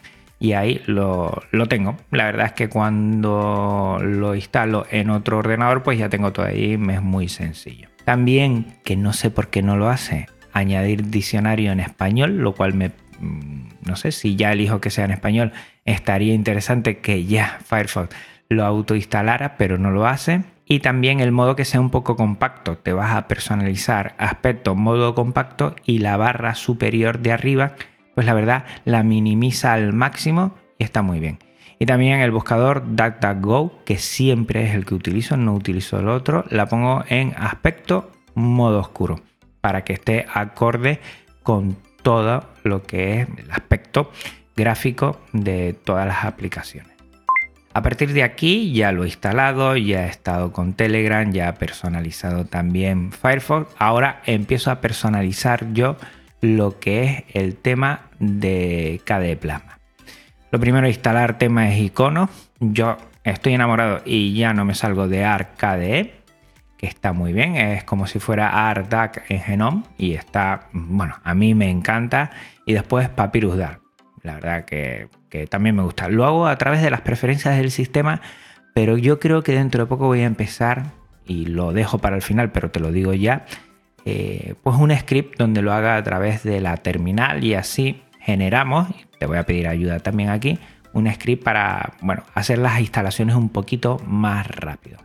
y 0.41 0.53
ahí 0.53 0.81
lo, 0.87 1.43
tengo. 1.69 1.97
La 2.11 2.27
verdad 2.27 2.47
es 2.47 2.53
que 2.53 2.69
cuando 2.69 3.99
lo 4.01 4.35
instalo 4.35 4.87
en 4.91 5.11
otro 5.11 5.39
ordenador, 5.39 5.83
pues 5.83 5.99
ya 5.99 6.09
tengo 6.09 6.33
todo 6.33 6.47
ahí, 6.47 6.75
es 6.75 7.03
muy 7.03 7.29
sencillo. 7.29 7.89
También, 8.05 8.77
que 8.85 8.97
no 8.97 9.13
sé 9.13 9.31
por 9.31 9.49
qué 9.49 9.63
no 9.63 9.77
lo 9.77 9.89
hace, 9.89 10.27
añadir 10.53 11.11
diccionario 11.11 11.73
en 11.73 11.81
español, 11.81 12.39
lo 12.39 12.55
cual 12.55 12.75
me... 12.75 12.93
Mm, 13.21 13.69
no 13.85 13.97
sé 13.97 14.13
si 14.13 14.37
ya 14.37 14.53
elijo 14.53 14.81
que 14.81 14.91
sea 14.91 15.05
en 15.05 15.11
español, 15.11 15.53
estaría 15.85 16.35
interesante 16.35 16.99
que 16.99 17.25
ya 17.25 17.59
Firefox 17.65 18.15
lo 18.49 18.65
autoinstalara, 18.65 19.57
pero 19.57 19.79
no 19.79 19.91
lo 19.91 20.07
hace. 20.07 20.43
Y 20.69 20.81
también 20.81 21.21
el 21.21 21.33
modo 21.33 21.57
que 21.57 21.65
sea 21.65 21.81
un 21.81 21.91
poco 21.91 22.15
compacto. 22.15 22.77
Te 22.77 22.93
vas 22.93 23.17
a 23.17 23.27
personalizar 23.27 24.15
aspecto 24.19 24.75
modo 24.75 25.15
compacto 25.15 25.75
y 25.85 25.99
la 25.99 26.17
barra 26.17 26.55
superior 26.55 27.21
de 27.21 27.33
arriba 27.33 27.75
pues 28.19 28.27
la 28.27 28.35
verdad 28.35 28.65
la 28.85 29.05
minimiza 29.05 29.75
al 29.75 29.93
máximo 29.93 30.57
y 30.77 30.83
está 30.83 31.03
muy 31.03 31.21
bien. 31.21 31.39
Y 31.79 31.87
también 31.87 32.19
el 32.19 32.33
buscador 32.33 32.83
DuckDuckGo, 32.97 33.85
que 33.85 33.97
siempre 33.97 34.65
es 34.65 34.75
el 34.75 34.85
que 34.85 34.97
utilizo, 34.97 35.37
no 35.37 35.55
utilizo 35.55 36.01
el 36.01 36.09
otro, 36.09 36.45
la 36.51 36.67
pongo 36.67 37.05
en 37.07 37.33
aspecto 37.39 38.11
modo 38.35 38.81
oscuro 38.81 39.21
para 39.61 39.85
que 39.85 39.93
esté 39.93 40.27
acorde 40.35 40.99
con 41.45 41.77
todo 42.03 42.43
lo 42.65 42.83
que 42.83 43.21
es 43.21 43.29
el 43.37 43.53
aspecto 43.53 44.11
gráfico 44.57 45.21
de 45.33 45.75
todas 45.75 46.05
las 46.05 46.25
aplicaciones. 46.25 46.98
A 47.79 47.83
partir 47.83 48.13
de 48.13 48.25
aquí 48.25 48.73
ya 48.73 48.91
lo 48.91 49.05
he 49.05 49.07
instalado, 49.07 49.77
ya 49.77 50.07
he 50.07 50.09
estado 50.09 50.53
con 50.53 50.73
Telegram, 50.73 51.31
ya 51.31 51.51
he 51.51 51.53
personalizado 51.53 52.45
también 52.45 53.13
Firefox. 53.13 53.73
Ahora 53.79 54.21
empiezo 54.27 54.73
a 54.73 54.81
personalizar 54.81 55.73
yo 55.75 55.97
lo 56.41 56.81
que 56.81 57.05
es 57.05 57.25
el 57.35 57.55
tema 57.55 58.01
de 58.19 59.01
KDE 59.05 59.37
Plasma. 59.37 59.79
Lo 60.51 60.59
primero 60.59 60.89
es 60.89 60.97
instalar 60.97 61.39
temas 61.39 61.77
iconos. 61.77 62.31
Yo 62.59 62.97
estoy 63.23 63.55
enamorado 63.55 64.03
y 64.05 64.35
ya 64.35 64.53
no 64.53 64.65
me 64.65 64.75
salgo 64.75 65.07
de 65.07 65.25
ArcKDE, 65.25 66.15
que 66.79 66.87
está 66.89 67.13
muy 67.13 67.33
bien. 67.33 67.55
Es 67.55 67.85
como 67.85 68.09
si 68.09 68.19
fuera 68.19 68.69
ArcDAC 68.71 69.31
en 69.31 69.41
Genome 69.41 69.83
y 69.97 70.15
está, 70.15 70.67
bueno, 70.73 71.15
a 71.23 71.33
mí 71.33 71.55
me 71.55 71.71
encanta. 71.71 72.33
Y 72.67 72.73
después 72.73 73.09
Papyrus 73.09 73.57
Dark. 73.57 73.88
La 74.23 74.35
verdad 74.35 74.65
que, 74.65 75.09
también 75.49 75.77
me 75.77 75.83
gusta. 75.83 76.09
Lo 76.09 76.25
hago 76.25 76.47
a 76.47 76.57
través 76.57 76.83
de 76.83 76.91
las 76.91 77.03
preferencias 77.03 77.57
del 77.57 77.71
sistema, 77.71 78.21
pero 78.75 78.97
yo 78.97 79.19
creo 79.21 79.43
que 79.43 79.53
dentro 79.53 79.85
de 79.85 79.89
poco 79.89 80.07
voy 80.07 80.21
a 80.21 80.27
empezar, 80.27 80.93
y 81.27 81.47
lo 81.47 81.73
dejo 81.73 81.99
para 81.99 82.17
el 82.17 82.23
final, 82.23 82.53
pero 82.53 82.71
te 82.71 82.81
lo 82.81 82.91
digo 82.91 83.13
ya, 83.15 83.45
eh, 84.05 84.55
pues 84.63 84.77
un 84.77 84.95
script 84.97 85.39
donde 85.39 85.63
lo 85.63 85.73
haga 85.73 85.97
a 85.97 86.03
través 86.03 86.43
de 86.43 86.61
la 86.61 86.77
terminal 86.79 87.45
y 87.45 87.55
así 87.55 88.03
generamos, 88.21 88.89
te 89.19 89.27
voy 89.27 89.39
a 89.39 89.45
pedir 89.45 89.69
ayuda 89.69 89.99
también 90.01 90.31
aquí, 90.31 90.59
un 90.93 91.13
script 91.13 91.45
para 91.45 91.93
bueno, 92.01 92.23
hacer 92.35 92.59
las 92.59 92.81
instalaciones 92.81 93.37
un 93.37 93.51
poquito 93.51 94.01
más 94.07 94.47
rápido. 94.47 94.99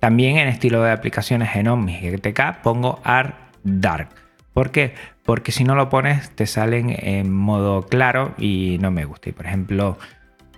También 0.00 0.38
en 0.38 0.48
estilo 0.48 0.82
de 0.82 0.92
aplicaciones 0.92 1.50
Genome 1.50 2.00
y 2.00 2.10
GTK 2.10 2.62
pongo 2.62 3.00
Art 3.04 3.34
Dark. 3.62 4.08
¿Por 4.52 4.70
qué? 4.70 4.94
Porque 5.24 5.52
si 5.52 5.64
no 5.64 5.74
lo 5.74 5.88
pones 5.88 6.30
te 6.30 6.46
salen 6.46 6.94
en 6.98 7.32
modo 7.32 7.82
claro 7.82 8.34
y 8.38 8.78
no 8.80 8.90
me 8.90 9.04
gusta. 9.04 9.30
Y 9.30 9.32
por 9.32 9.46
ejemplo, 9.46 9.98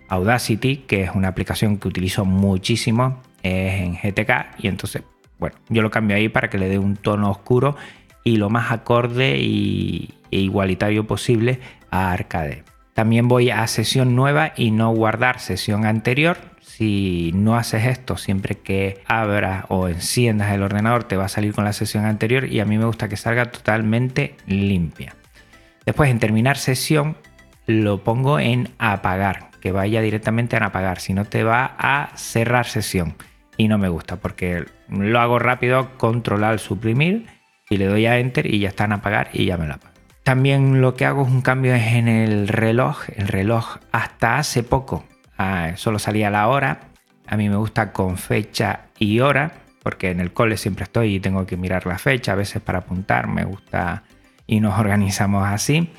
Audacity, 0.08 0.78
que 0.78 1.02
es 1.02 1.10
una 1.14 1.28
aplicación 1.28 1.78
que 1.78 1.88
utilizo 1.88 2.24
muchísimo, 2.24 3.22
es 3.42 3.82
en 3.82 3.94
GTK 3.94 4.58
y 4.58 4.68
entonces 4.68 5.02
bueno, 5.42 5.56
yo 5.68 5.82
lo 5.82 5.90
cambio 5.90 6.16
ahí 6.16 6.28
para 6.28 6.48
que 6.48 6.56
le 6.56 6.68
dé 6.68 6.78
un 6.78 6.94
tono 6.94 7.28
oscuro 7.28 7.76
y 8.22 8.36
lo 8.36 8.48
más 8.48 8.70
acorde 8.70 9.38
y, 9.40 10.14
e 10.30 10.38
igualitario 10.38 11.04
posible 11.08 11.58
a 11.90 12.12
Arcade. 12.12 12.62
También 12.94 13.26
voy 13.26 13.50
a 13.50 13.66
sesión 13.66 14.14
nueva 14.14 14.52
y 14.56 14.70
no 14.70 14.94
guardar 14.94 15.40
sesión 15.40 15.84
anterior. 15.84 16.36
Si 16.82 17.30
no 17.32 17.54
haces 17.54 17.86
esto, 17.86 18.16
siempre 18.16 18.56
que 18.56 19.04
abras 19.06 19.66
o 19.68 19.86
enciendas 19.86 20.50
el 20.50 20.64
ordenador 20.64 21.04
te 21.04 21.16
va 21.16 21.26
a 21.26 21.28
salir 21.28 21.54
con 21.54 21.64
la 21.64 21.72
sesión 21.72 22.04
anterior 22.04 22.46
y 22.46 22.58
a 22.58 22.64
mí 22.64 22.76
me 22.76 22.86
gusta 22.86 23.08
que 23.08 23.16
salga 23.16 23.52
totalmente 23.52 24.34
limpia. 24.48 25.14
Después 25.86 26.10
en 26.10 26.18
terminar 26.18 26.56
sesión 26.56 27.16
lo 27.66 28.02
pongo 28.02 28.40
en 28.40 28.70
apagar, 28.78 29.50
que 29.60 29.70
vaya 29.70 30.00
directamente 30.00 30.56
a 30.56 30.66
apagar, 30.66 30.98
si 30.98 31.14
no 31.14 31.24
te 31.24 31.44
va 31.44 31.76
a 31.78 32.10
cerrar 32.16 32.66
sesión 32.66 33.14
y 33.56 33.68
no 33.68 33.78
me 33.78 33.88
gusta 33.88 34.16
porque 34.16 34.64
lo 34.88 35.20
hago 35.20 35.38
rápido, 35.38 35.96
control 35.98 36.42
al 36.42 36.58
suprimir 36.58 37.28
y 37.70 37.76
le 37.76 37.86
doy 37.86 38.06
a 38.06 38.18
enter 38.18 38.52
y 38.52 38.58
ya 38.58 38.70
está 38.70 38.86
en 38.86 38.94
apagar 38.94 39.28
y 39.32 39.44
ya 39.44 39.56
me 39.56 39.68
la 39.68 39.74
apago. 39.74 39.94
También 40.24 40.80
lo 40.80 40.96
que 40.96 41.06
hago 41.06 41.22
es 41.22 41.30
un 41.30 41.42
cambio 41.42 41.76
en 41.76 42.08
el 42.08 42.48
reloj. 42.48 43.04
El 43.14 43.28
reloj 43.28 43.76
hasta 43.92 44.38
hace 44.38 44.64
poco 44.64 45.04
ah, 45.42 45.76
solo 45.76 45.98
salía 45.98 46.30
la 46.30 46.48
hora. 46.48 46.80
A 47.26 47.36
mí 47.36 47.48
me 47.48 47.56
gusta 47.56 47.92
con 47.92 48.16
fecha 48.18 48.86
y 48.98 49.20
hora 49.20 49.52
porque 49.82 50.10
en 50.10 50.20
el 50.20 50.32
cole 50.32 50.56
siempre 50.56 50.84
estoy 50.84 51.16
y 51.16 51.20
tengo 51.20 51.44
que 51.46 51.56
mirar 51.56 51.86
la 51.86 51.98
fecha 51.98 52.32
a 52.32 52.36
veces 52.36 52.62
para 52.62 52.80
apuntar. 52.80 53.26
Me 53.26 53.44
gusta 53.44 54.04
y 54.46 54.60
nos 54.60 54.78
organizamos 54.78 55.46
así. 55.46 55.90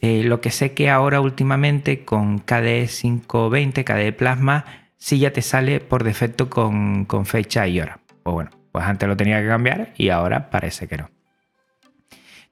Eh, 0.00 0.22
lo 0.24 0.40
que 0.40 0.50
sé 0.50 0.72
que 0.72 0.90
ahora 0.90 1.20
últimamente 1.20 2.04
con 2.04 2.38
KDE 2.38 2.88
520, 2.88 3.84
KDE 3.84 4.12
Plasma, 4.12 4.64
si 4.98 5.18
ya 5.18 5.32
te 5.32 5.40
sale 5.40 5.80
por 5.80 6.04
defecto 6.04 6.50
con, 6.50 7.06
fecha 7.24 7.66
y 7.66 7.80
hora. 7.80 8.00
Pues 8.22 8.34
bueno, 8.34 8.50
pues 8.72 8.84
antes 8.84 9.08
lo 9.08 9.16
tenía 9.16 9.40
que 9.40 9.48
cambiar 9.48 9.94
y 9.96 10.10
ahora 10.10 10.50
parece 10.50 10.86
que 10.88 10.98
no. 10.98 11.13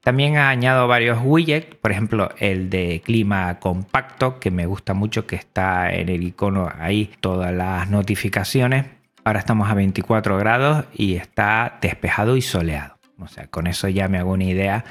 También 0.03 0.35
añado 0.35 0.87
varios 0.89 1.19
widgets, 1.23 1.75
por 1.75 1.91
ejemplo 1.91 2.29
el 2.37 2.69
de 2.69 3.01
clima 3.05 3.59
compacto, 3.59 4.37
que 4.37 4.51
me 4.51 4.65
gusta 4.65 4.93
mucho, 4.93 5.25
que 5.25 5.37
está 5.37 5.93
en 5.93 6.09
el 6.09 6.23
icono 6.23 6.69
ahí 6.77 7.09
todas 7.21 7.53
las 7.53 7.89
notificaciones. 7.89 8.85
Ahora 9.23 9.39
estamos 9.39 9.71
a 9.71 9.73
24 9.73 10.37
grados 10.37 10.85
y 10.93 11.15
está 11.15 11.77
despejado 11.81 12.35
y 12.35 12.41
soleado. 12.41 12.97
O 13.17 13.29
sea, 13.29 13.47
con 13.47 13.65
eso 13.65 13.87
ya 13.87 14.09
me 14.09 14.17
hago 14.17 14.33
una 14.33 14.43
idea 14.43 14.83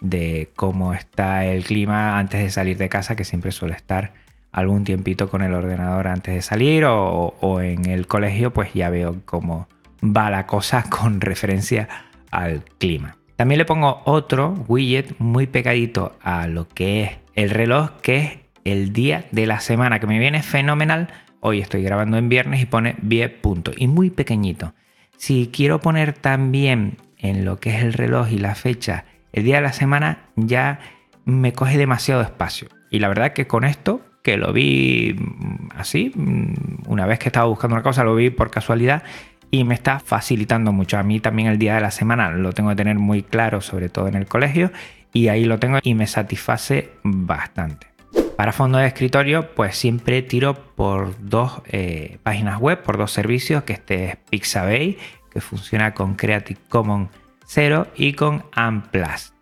de 0.00 0.50
cómo 0.54 0.94
está 0.94 1.44
el 1.44 1.64
clima 1.64 2.16
antes 2.18 2.40
de 2.40 2.50
salir 2.50 2.76
de 2.78 2.88
casa, 2.88 3.16
que 3.16 3.24
siempre 3.24 3.50
suele 3.50 3.74
estar 3.74 4.12
algún 4.52 4.84
tiempito 4.84 5.28
con 5.28 5.42
el 5.42 5.52
ordenador 5.52 6.06
antes 6.06 6.34
de 6.34 6.42
salir 6.42 6.84
o, 6.86 7.60
en 7.60 7.86
el 7.86 8.06
colegio, 8.06 8.52
pues 8.52 8.72
ya 8.72 8.88
veo 8.88 9.16
cómo 9.24 9.68
va 10.00 10.30
la 10.30 10.46
cosa 10.46 10.84
con 10.88 11.20
referencia 11.20 11.88
al 12.30 12.62
clima. 12.78 13.16
También 13.40 13.56
le 13.56 13.64
pongo 13.64 14.02
otro 14.04 14.52
widget 14.68 15.18
muy 15.18 15.46
pegadito 15.46 16.12
a 16.20 16.46
lo 16.46 16.68
que 16.68 17.04
es 17.04 17.10
el 17.34 17.48
reloj, 17.48 17.92
que 18.02 18.16
es 18.18 18.38
el 18.64 18.92
día 18.92 19.24
de 19.30 19.46
la 19.46 19.60
semana, 19.60 19.98
que 19.98 20.06
me 20.06 20.18
viene 20.18 20.42
fenomenal. 20.42 21.08
Hoy 21.40 21.62
estoy 21.62 21.82
grabando 21.82 22.18
en 22.18 22.28
viernes 22.28 22.60
y 22.60 22.66
pone 22.66 22.96
10 23.00 23.30
puntos 23.40 23.74
y 23.78 23.86
muy 23.88 24.10
pequeñito. 24.10 24.74
Si 25.16 25.48
quiero 25.50 25.80
poner 25.80 26.12
también 26.12 26.98
en 27.16 27.46
lo 27.46 27.58
que 27.58 27.74
es 27.74 27.82
el 27.82 27.94
reloj 27.94 28.30
y 28.30 28.36
la 28.36 28.54
fecha 28.54 29.06
el 29.32 29.44
día 29.44 29.56
de 29.56 29.62
la 29.62 29.72
semana, 29.72 30.26
ya 30.36 30.78
me 31.24 31.54
coge 31.54 31.78
demasiado 31.78 32.20
espacio. 32.20 32.68
Y 32.90 32.98
la 32.98 33.08
verdad 33.08 33.32
que 33.32 33.46
con 33.46 33.64
esto 33.64 34.02
que 34.22 34.36
lo 34.36 34.52
vi 34.52 35.16
mm, 35.18 35.68
así, 35.76 36.12
mm, 36.14 36.90
una 36.90 37.06
vez 37.06 37.18
que 37.18 37.30
estaba 37.30 37.46
buscando 37.46 37.74
una 37.74 37.82
cosa, 37.82 38.04
lo 38.04 38.14
vi 38.14 38.28
por 38.28 38.50
casualidad 38.50 39.02
y 39.50 39.64
me 39.64 39.74
está 39.74 40.00
facilitando 40.00 40.72
mucho. 40.72 40.98
A 40.98 41.02
mí 41.02 41.20
también 41.20 41.48
el 41.48 41.58
día 41.58 41.74
de 41.74 41.80
la 41.80 41.90
semana 41.90 42.30
lo 42.30 42.52
tengo 42.52 42.70
que 42.70 42.76
tener 42.76 42.98
muy 42.98 43.22
claro, 43.22 43.60
sobre 43.60 43.88
todo 43.88 44.08
en 44.08 44.14
el 44.14 44.26
colegio, 44.26 44.70
y 45.12 45.28
ahí 45.28 45.44
lo 45.44 45.58
tengo 45.58 45.78
y 45.82 45.94
me 45.94 46.06
satisface 46.06 46.90
bastante. 47.02 47.88
Para 48.36 48.52
fondo 48.52 48.78
de 48.78 48.86
escritorio, 48.86 49.54
pues 49.54 49.76
siempre 49.76 50.22
tiro 50.22 50.54
por 50.54 51.14
dos 51.20 51.60
eh, 51.66 52.18
páginas 52.22 52.58
web, 52.58 52.82
por 52.82 52.96
dos 52.96 53.10
servicios, 53.10 53.64
que 53.64 53.74
este 53.74 54.04
es 54.04 54.16
Pixabay, 54.30 54.96
que 55.30 55.40
funciona 55.40 55.92
con 55.92 56.14
Creative 56.14 56.58
Commons 56.68 57.10
0 57.46 57.88
y 57.96 58.12
con 58.12 58.44
Amplas, 58.52 59.34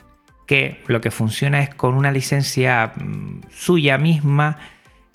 que 0.47 0.83
lo 0.87 1.01
que 1.01 1.11
funciona 1.11 1.61
es 1.61 1.75
con 1.75 1.95
una 1.95 2.11
licencia 2.11 2.93
mm, 2.97 3.43
suya 3.51 3.99
misma, 3.99 4.59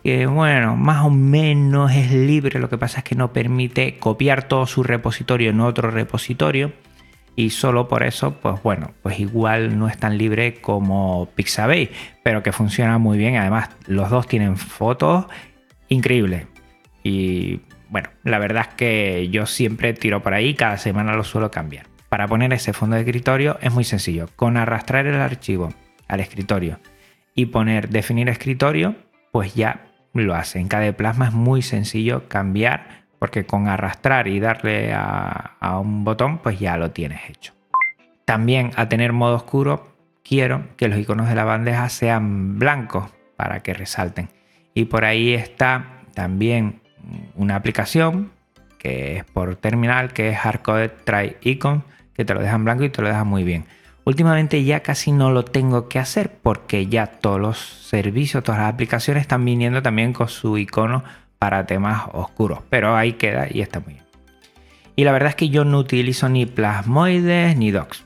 que 0.03 0.25
bueno, 0.25 0.75
más 0.75 1.05
o 1.05 1.09
menos 1.09 1.91
es 1.91 2.11
libre, 2.11 2.59
lo 2.59 2.69
que 2.69 2.77
pasa 2.77 2.99
es 2.99 3.03
que 3.03 3.15
no 3.15 3.31
permite 3.31 3.97
copiar 3.99 4.47
todo 4.47 4.67
su 4.67 4.83
repositorio 4.83 5.49
en 5.49 5.61
otro 5.61 5.89
repositorio 5.91 6.73
y 7.35 7.49
solo 7.49 7.87
por 7.87 8.03
eso, 8.03 8.35
pues 8.39 8.61
bueno, 8.61 8.91
pues 9.01 9.19
igual 9.19 9.79
no 9.79 9.87
es 9.87 9.97
tan 9.97 10.17
libre 10.17 10.61
como 10.61 11.29
Pixabay, 11.35 11.89
pero 12.23 12.43
que 12.43 12.51
funciona 12.51 12.97
muy 12.99 13.17
bien. 13.17 13.37
Además, 13.37 13.69
los 13.87 14.09
dos 14.09 14.27
tienen 14.27 14.55
fotos 14.55 15.25
increíbles. 15.89 16.45
Y 17.01 17.61
bueno, 17.89 18.09
la 18.23 18.37
verdad 18.37 18.67
es 18.69 18.75
que 18.75 19.29
yo 19.29 19.47
siempre 19.47 19.93
tiro 19.93 20.21
por 20.21 20.33
ahí, 20.33 20.53
cada 20.53 20.77
semana 20.77 21.15
lo 21.15 21.23
suelo 21.23 21.49
cambiar. 21.49 21.87
Para 22.09 22.27
poner 22.27 22.53
ese 22.53 22.73
fondo 22.73 22.95
de 22.95 23.01
escritorio 23.01 23.57
es 23.61 23.73
muy 23.73 23.83
sencillo. 23.83 24.29
Con 24.35 24.55
arrastrar 24.55 25.07
el 25.07 25.19
archivo 25.19 25.73
al 26.07 26.19
escritorio 26.19 26.79
y 27.33 27.47
poner 27.47 27.89
definir 27.89 28.29
escritorio, 28.29 28.95
pues 29.31 29.55
ya 29.55 29.92
lo 30.21 30.35
hace. 30.35 30.59
En 30.59 30.67
KDE 30.67 30.93
Plasma 30.93 31.27
es 31.27 31.33
muy 31.33 31.61
sencillo 31.61 32.27
cambiar 32.27 33.03
porque 33.19 33.45
con 33.45 33.67
arrastrar 33.67 34.27
y 34.27 34.39
darle 34.39 34.91
a, 34.93 35.79
un 35.79 36.03
botón, 36.03 36.39
pues 36.39 36.59
ya 36.59 36.75
lo 36.75 36.91
tienes 36.91 37.21
hecho. 37.29 37.53
También 38.25 38.71
a 38.75 38.89
tener 38.89 39.13
modo 39.13 39.37
oscuro, 39.37 39.95
quiero 40.23 40.67
que 40.75 40.89
los 40.89 40.99
iconos 40.99 41.29
de 41.29 41.35
la 41.35 41.45
bandeja 41.45 41.87
sean 41.87 42.59
blancos 42.59 43.09
para 43.37 43.61
que 43.61 43.73
resalten. 43.73 44.29
Y 44.73 44.85
por 44.85 45.05
ahí 45.05 45.33
está 45.33 46.01
también 46.13 46.81
una 47.35 47.55
aplicación 47.55 48.31
que 48.77 49.17
es 49.17 49.23
por 49.23 49.55
terminal, 49.55 50.11
que 50.11 50.29
es 50.29 50.37
Hardcoded 50.37 50.91
Try 51.05 51.37
Icon, 51.41 51.85
que 52.13 52.25
te 52.25 52.33
lo 52.33 52.41
deja 52.41 52.55
en 52.55 52.65
blanco 52.65 52.83
y 52.83 52.89
te 52.89 53.01
lo 53.01 53.07
deja 53.07 53.23
muy 53.23 53.45
bien. 53.45 53.65
Últimamente 54.05 54.63
ya 54.63 54.81
casi 54.81 55.11
no 55.11 55.31
lo 55.31 55.45
tengo 55.45 55.87
que 55.87 55.99
hacer 55.99 56.31
porque 56.41 56.87
ya 56.87 57.07
todos 57.07 57.39
los 57.39 57.57
servicios, 57.57 58.43
todas 58.43 58.59
las 58.59 58.73
aplicaciones 58.73 59.21
están 59.21 59.45
viniendo 59.45 59.81
también 59.81 60.11
con 60.11 60.27
su 60.27 60.57
icono 60.57 61.03
para 61.39 61.65
temas 61.65 62.03
oscuros, 62.11 62.59
pero 62.69 62.95
ahí 62.95 63.13
queda 63.13 63.47
y 63.49 63.61
está 63.61 63.79
muy 63.79 63.93
bien. 63.93 64.05
Y 64.95 65.05
la 65.05 65.11
verdad 65.11 65.29
es 65.29 65.35
que 65.35 65.49
yo 65.49 65.65
no 65.65 65.79
utilizo 65.79 66.29
ni 66.29 66.45
plasmoides 66.45 67.55
ni 67.57 67.71
docs. 67.71 68.03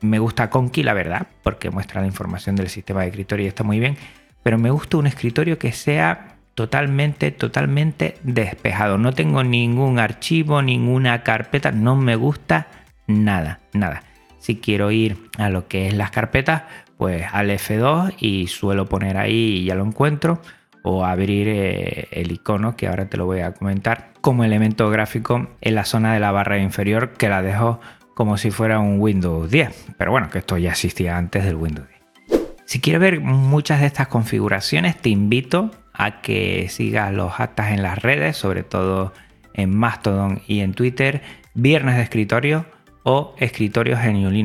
Me 0.00 0.18
gusta 0.18 0.50
Conky, 0.50 0.82
la 0.82 0.92
verdad, 0.92 1.26
porque 1.42 1.70
muestra 1.70 2.00
la 2.00 2.06
información 2.06 2.54
del 2.54 2.68
sistema 2.68 3.00
de 3.00 3.08
escritorio 3.08 3.46
y 3.46 3.48
está 3.48 3.64
muy 3.64 3.80
bien, 3.80 3.96
pero 4.42 4.58
me 4.58 4.70
gusta 4.70 4.98
un 4.98 5.06
escritorio 5.06 5.58
que 5.58 5.72
sea 5.72 6.36
totalmente, 6.54 7.32
totalmente 7.32 8.18
despejado. 8.22 8.98
No 8.98 9.12
tengo 9.12 9.42
ningún 9.42 9.98
archivo, 9.98 10.62
ninguna 10.62 11.22
carpeta, 11.22 11.72
no 11.72 11.96
me 11.96 12.16
gusta 12.16 12.68
nada, 13.06 13.60
nada. 13.72 14.02
Si 14.38 14.56
quiero 14.56 14.90
ir 14.90 15.16
a 15.36 15.48
lo 15.50 15.68
que 15.68 15.88
es 15.88 15.94
las 15.94 16.10
carpetas, 16.10 16.62
pues 16.96 17.26
al 17.32 17.50
F2 17.50 18.14
y 18.18 18.46
suelo 18.48 18.86
poner 18.86 19.16
ahí 19.16 19.58
y 19.58 19.64
ya 19.64 19.74
lo 19.74 19.84
encuentro 19.84 20.40
o 20.82 21.04
abrir 21.04 21.48
eh, 21.48 22.08
el 22.12 22.32
icono 22.32 22.76
que 22.76 22.88
ahora 22.88 23.08
te 23.08 23.16
lo 23.16 23.26
voy 23.26 23.40
a 23.40 23.52
comentar 23.52 24.12
como 24.20 24.44
elemento 24.44 24.88
gráfico 24.90 25.48
en 25.60 25.74
la 25.74 25.84
zona 25.84 26.14
de 26.14 26.20
la 26.20 26.32
barra 26.32 26.58
inferior 26.58 27.12
que 27.14 27.28
la 27.28 27.42
dejo 27.42 27.80
como 28.14 28.36
si 28.36 28.50
fuera 28.50 28.78
un 28.78 29.00
Windows 29.00 29.50
10 29.50 29.94
pero 29.96 30.12
bueno 30.12 30.30
que 30.30 30.38
esto 30.38 30.56
ya 30.56 30.70
existía 30.70 31.16
antes 31.16 31.44
del 31.44 31.56
Windows 31.56 31.86
10 32.28 32.40
si 32.64 32.80
quieres 32.80 33.00
ver 33.00 33.20
muchas 33.20 33.80
de 33.80 33.86
estas 33.86 34.08
configuraciones 34.08 34.96
te 34.96 35.08
invito 35.08 35.72
a 35.92 36.20
que 36.20 36.68
sigas 36.68 37.12
los 37.12 37.38
actas 37.38 37.72
en 37.72 37.82
las 37.82 37.98
redes 37.98 38.36
sobre 38.36 38.62
todo 38.62 39.12
en 39.58 39.76
Mastodon 39.76 40.40
y 40.46 40.60
en 40.60 40.72
Twitter. 40.72 41.20
Viernes 41.52 41.96
de 41.96 42.02
escritorio 42.02 42.64
o 43.10 43.34
escritorios. 43.38 43.98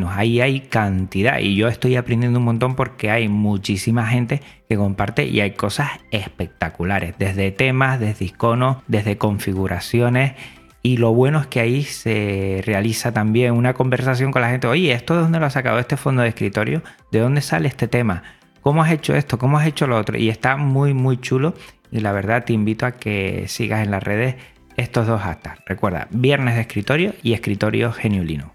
Ahí 0.07 0.39
hay 0.39 0.61
cantidad 0.61 1.39
y 1.39 1.53
yo 1.57 1.67
estoy 1.67 1.97
aprendiendo 1.97 2.39
un 2.39 2.45
montón 2.45 2.75
porque 2.77 3.11
hay 3.11 3.27
muchísima 3.27 4.07
gente 4.07 4.41
que 4.69 4.77
comparte 4.77 5.25
y 5.25 5.41
hay 5.41 5.51
cosas 5.51 5.89
espectaculares, 6.11 7.13
desde 7.19 7.51
temas, 7.51 7.99
desde 7.99 8.23
iconos, 8.23 8.77
desde 8.87 9.17
configuraciones. 9.17 10.35
Y 10.81 10.95
lo 10.95 11.13
bueno 11.13 11.41
es 11.41 11.47
que 11.47 11.59
ahí 11.59 11.83
se 11.83 12.61
realiza 12.65 13.11
también 13.11 13.53
una 13.53 13.73
conversación 13.73 14.31
con 14.31 14.41
la 14.41 14.49
gente. 14.49 14.67
Oye, 14.67 14.93
¿esto 14.93 15.15
de 15.15 15.23
dónde 15.23 15.41
lo 15.41 15.45
has 15.45 15.53
sacado 15.53 15.77
este 15.77 15.97
fondo 15.97 16.21
de 16.21 16.29
escritorio? 16.29 16.83
¿De 17.11 17.19
dónde 17.19 17.41
sale 17.41 17.67
este 17.67 17.89
tema? 17.89 18.23
¿Cómo 18.61 18.81
has 18.81 18.93
hecho 18.93 19.13
esto? 19.13 19.37
¿Cómo 19.37 19.57
has 19.57 19.67
hecho 19.67 19.87
lo 19.87 19.97
otro? 19.97 20.17
Y 20.17 20.29
está 20.29 20.55
muy, 20.55 20.93
muy 20.93 21.17
chulo. 21.17 21.53
Y 21.91 21.99
la 21.99 22.13
verdad 22.13 22.45
te 22.45 22.53
invito 22.53 22.85
a 22.85 22.93
que 22.93 23.45
sigas 23.49 23.83
en 23.83 23.91
las 23.91 24.03
redes 24.03 24.35
estos 24.77 25.05
dos 25.05 25.21
hashtags. 25.21 25.61
Recuerda, 25.65 26.07
viernes 26.11 26.55
de 26.55 26.61
escritorio 26.61 27.13
y 27.21 27.33
escritorio 27.33 27.91
geniulino. 27.91 28.52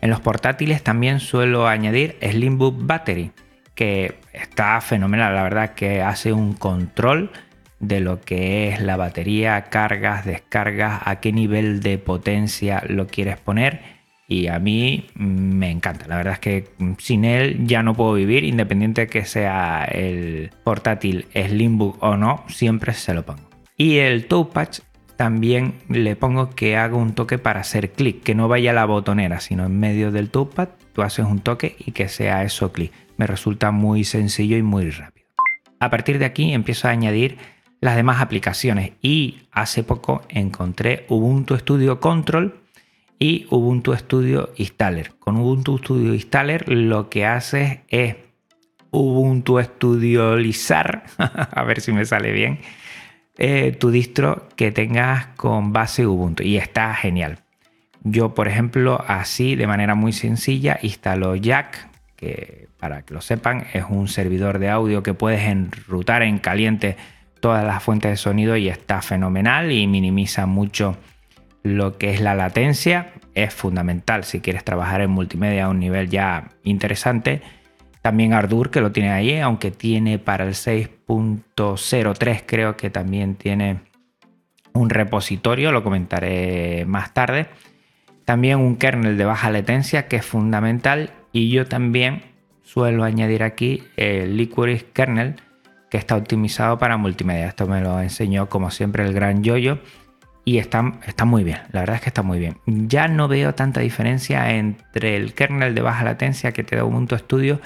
En 0.00 0.10
los 0.10 0.20
portátiles 0.20 0.82
también 0.82 1.20
suelo 1.20 1.68
añadir 1.68 2.16
Slimbook 2.22 2.86
Battery, 2.86 3.32
que 3.74 4.14
está 4.32 4.80
fenomenal, 4.80 5.34
la 5.34 5.42
verdad 5.42 5.74
que 5.74 6.02
hace 6.02 6.32
un 6.32 6.54
control 6.54 7.30
de 7.80 8.00
lo 8.00 8.20
que 8.20 8.68
es 8.68 8.80
la 8.80 8.96
batería, 8.96 9.62
cargas, 9.64 10.24
descargas, 10.24 11.02
a 11.04 11.20
qué 11.20 11.32
nivel 11.32 11.80
de 11.80 11.98
potencia 11.98 12.82
lo 12.86 13.06
quieres 13.06 13.38
poner. 13.38 14.00
Y 14.28 14.46
a 14.46 14.60
mí 14.60 15.08
me 15.14 15.70
encanta. 15.70 16.06
La 16.06 16.16
verdad 16.16 16.34
es 16.34 16.38
que 16.38 16.68
sin 16.98 17.24
él 17.24 17.66
ya 17.66 17.82
no 17.82 17.94
puedo 17.94 18.12
vivir, 18.12 18.44
independiente 18.44 19.02
de 19.02 19.06
que 19.08 19.24
sea 19.24 19.84
el 19.84 20.52
portátil 20.62 21.26
Slimbook 21.34 22.00
o 22.00 22.16
no, 22.16 22.44
siempre 22.48 22.92
se 22.92 23.12
lo 23.12 23.26
pongo. 23.26 23.50
Y 23.76 23.98
el 23.98 24.26
Touchpad 24.26 24.68
también 25.20 25.74
le 25.90 26.16
pongo 26.16 26.48
que 26.48 26.78
haga 26.78 26.96
un 26.96 27.12
toque 27.12 27.36
para 27.36 27.60
hacer 27.60 27.92
clic, 27.92 28.22
que 28.22 28.34
no 28.34 28.48
vaya 28.48 28.70
a 28.70 28.72
la 28.72 28.86
botonera, 28.86 29.38
sino 29.40 29.66
en 29.66 29.78
medio 29.78 30.10
del 30.12 30.30
touchpad 30.30 30.70
tú 30.94 31.02
haces 31.02 31.26
un 31.26 31.40
toque 31.40 31.76
y 31.78 31.92
que 31.92 32.08
sea 32.08 32.42
eso 32.42 32.72
clic. 32.72 32.90
Me 33.18 33.26
resulta 33.26 33.70
muy 33.70 34.04
sencillo 34.04 34.56
y 34.56 34.62
muy 34.62 34.88
rápido. 34.88 35.26
A 35.78 35.90
partir 35.90 36.18
de 36.18 36.24
aquí 36.24 36.54
empiezo 36.54 36.88
a 36.88 36.92
añadir 36.92 37.36
las 37.82 37.96
demás 37.96 38.22
aplicaciones 38.22 38.92
y 39.02 39.42
hace 39.52 39.84
poco 39.84 40.22
encontré 40.30 41.04
Ubuntu 41.10 41.58
Studio 41.58 42.00
Control 42.00 42.58
y 43.18 43.46
Ubuntu 43.50 43.94
Studio 43.96 44.54
Installer. 44.56 45.12
Con 45.18 45.36
Ubuntu 45.36 45.76
Studio 45.76 46.14
Installer 46.14 46.66
lo 46.66 47.10
que 47.10 47.26
haces 47.26 47.80
es 47.88 48.16
Ubuntu 48.90 49.60
Studiolizar, 49.60 51.04
a 51.18 51.62
ver 51.64 51.82
si 51.82 51.92
me 51.92 52.06
sale 52.06 52.32
bien, 52.32 52.60
eh, 53.42 53.72
tu 53.72 53.90
distro 53.90 54.46
que 54.54 54.70
tengas 54.70 55.28
con 55.28 55.72
base 55.72 56.06
Ubuntu 56.06 56.42
y 56.42 56.58
está 56.58 56.94
genial. 56.94 57.38
Yo, 58.04 58.34
por 58.34 58.48
ejemplo, 58.48 59.02
así 59.08 59.56
de 59.56 59.66
manera 59.66 59.94
muy 59.94 60.12
sencilla 60.12 60.78
instalo 60.82 61.34
Jack, 61.36 61.88
que 62.16 62.68
para 62.78 63.00
que 63.00 63.14
lo 63.14 63.22
sepan 63.22 63.64
es 63.72 63.84
un 63.88 64.08
servidor 64.08 64.58
de 64.58 64.68
audio 64.68 65.02
que 65.02 65.14
puedes 65.14 65.40
enrutar 65.40 66.22
en 66.22 66.38
caliente 66.38 66.98
todas 67.40 67.64
las 67.64 67.82
fuentes 67.82 68.10
de 68.10 68.16
sonido 68.18 68.58
y 68.58 68.68
está 68.68 69.00
fenomenal 69.00 69.72
y 69.72 69.86
minimiza 69.86 70.44
mucho 70.44 70.98
lo 71.62 71.96
que 71.96 72.12
es 72.12 72.20
la 72.20 72.34
latencia. 72.34 73.12
Es 73.34 73.54
fundamental 73.54 74.24
si 74.24 74.40
quieres 74.40 74.64
trabajar 74.64 75.00
en 75.00 75.12
multimedia 75.12 75.64
a 75.64 75.68
un 75.70 75.80
nivel 75.80 76.10
ya 76.10 76.50
interesante 76.62 77.40
también 78.02 78.32
Ardour, 78.32 78.70
que 78.70 78.80
lo 78.80 78.92
tiene 78.92 79.10
ahí, 79.10 79.38
aunque 79.40 79.70
tiene 79.70 80.18
para 80.18 80.44
el 80.44 80.54
6.03, 80.54 82.42
creo 82.46 82.76
que 82.76 82.88
también 82.90 83.34
tiene 83.34 83.80
un 84.72 84.88
repositorio, 84.90 85.72
lo 85.72 85.82
comentaré 85.82 86.84
más 86.86 87.12
tarde. 87.12 87.48
También 88.24 88.58
un 88.58 88.76
kernel 88.76 89.18
de 89.18 89.24
baja 89.24 89.50
latencia, 89.50 90.06
que 90.08 90.16
es 90.16 90.24
fundamental. 90.24 91.10
Y 91.32 91.50
yo 91.50 91.66
también 91.66 92.22
suelo 92.62 93.04
añadir 93.04 93.42
aquí 93.42 93.82
el 93.96 94.36
Liquid 94.36 94.82
kernel, 94.92 95.36
que 95.90 95.98
está 95.98 96.16
optimizado 96.16 96.78
para 96.78 96.96
multimedia. 96.96 97.48
Esto 97.48 97.66
me 97.66 97.80
lo 97.80 98.00
enseñó, 98.00 98.48
como 98.48 98.70
siempre, 98.70 99.04
el 99.04 99.12
gran 99.12 99.42
Yoyo. 99.42 99.78
Y 100.44 100.56
está, 100.58 100.94
está 101.06 101.26
muy 101.26 101.44
bien, 101.44 101.58
la 101.70 101.80
verdad 101.80 101.96
es 101.96 102.02
que 102.02 102.08
está 102.08 102.22
muy 102.22 102.38
bien. 102.38 102.56
Ya 102.66 103.08
no 103.08 103.28
veo 103.28 103.54
tanta 103.54 103.80
diferencia 103.80 104.50
entre 104.52 105.16
el 105.16 105.34
kernel 105.34 105.74
de 105.74 105.82
baja 105.82 106.02
latencia 106.02 106.52
que 106.52 106.64
te 106.64 106.76
da 106.76 106.84
Ubuntu 106.84 107.18
Studio 107.18 107.60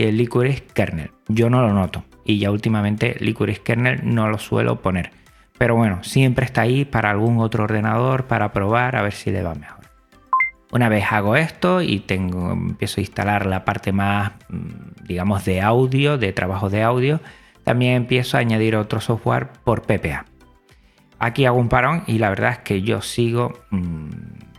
y 0.00 0.04
el 0.04 0.16
Licorice 0.16 0.64
Kernel. 0.72 1.10
Yo 1.28 1.50
no 1.50 1.60
lo 1.60 1.74
noto 1.74 2.04
y 2.24 2.38
ya 2.38 2.50
últimamente 2.50 3.16
Licorice 3.20 3.60
Kernel 3.62 4.00
no 4.02 4.28
lo 4.28 4.38
suelo 4.38 4.80
poner. 4.80 5.10
Pero 5.58 5.76
bueno, 5.76 6.02
siempre 6.02 6.46
está 6.46 6.62
ahí 6.62 6.86
para 6.86 7.10
algún 7.10 7.38
otro 7.38 7.64
ordenador 7.64 8.24
para 8.24 8.50
probar 8.50 8.96
a 8.96 9.02
ver 9.02 9.12
si 9.12 9.30
le 9.30 9.42
va 9.42 9.54
mejor. 9.54 9.84
Una 10.72 10.88
vez 10.88 11.04
hago 11.10 11.36
esto 11.36 11.82
y 11.82 11.98
tengo, 12.00 12.52
empiezo 12.52 13.00
a 13.00 13.02
instalar 13.02 13.44
la 13.44 13.66
parte 13.66 13.92
más, 13.92 14.32
mm, 14.48 15.04
digamos, 15.06 15.44
de 15.44 15.60
audio, 15.60 16.16
de 16.16 16.32
trabajo 16.32 16.70
de 16.70 16.82
audio, 16.82 17.20
también 17.64 17.92
empiezo 17.92 18.38
a 18.38 18.40
añadir 18.40 18.76
otro 18.76 19.02
software 19.02 19.48
por 19.64 19.82
PPA. 19.82 20.24
Aquí 21.18 21.44
hago 21.44 21.58
un 21.58 21.68
parón 21.68 22.04
y 22.06 22.16
la 22.18 22.30
verdad 22.30 22.52
es 22.52 22.58
que 22.60 22.80
yo 22.80 23.02
sigo, 23.02 23.52
mm, 23.70 24.08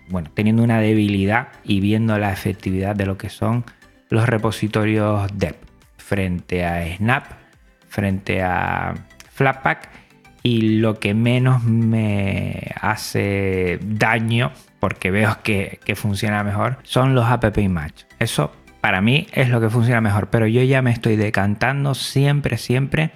bueno, 0.10 0.30
teniendo 0.36 0.62
una 0.62 0.80
debilidad 0.80 1.48
y 1.64 1.80
viendo 1.80 2.16
la 2.20 2.32
efectividad 2.32 2.96
de 2.96 3.08
lo 3.08 3.18
que 3.18 3.30
son 3.30 3.66
los 4.12 4.28
repositorios 4.28 5.28
DEP 5.34 5.56
frente 5.98 6.64
a 6.66 6.86
Snap, 6.98 7.26
frente 7.88 8.44
a 8.44 8.94
Flatpak 9.32 9.90
y 10.44 10.80
lo 10.80 11.00
que 11.00 11.14
menos 11.14 11.64
me 11.64 12.72
hace 12.80 13.80
daño, 13.82 14.52
porque 14.80 15.12
veo 15.12 15.38
que, 15.44 15.80
funciona 15.96 16.44
mejor, 16.44 16.78
son 16.84 17.16
los 17.16 17.26
app 17.26 17.58
match. 17.70 18.04
Eso 18.20 18.52
para 18.82 19.00
mí 19.02 19.28
es 19.32 19.50
lo 19.50 19.62
que 19.62 19.70
funciona 19.70 20.02
mejor, 20.02 20.30
pero 20.30 20.46
yo 20.46 20.62
ya 20.62 20.82
me 20.82 20.92
estoy 20.92 21.16
decantando 21.16 21.96
siempre, 21.96 22.58
siempre 22.58 23.12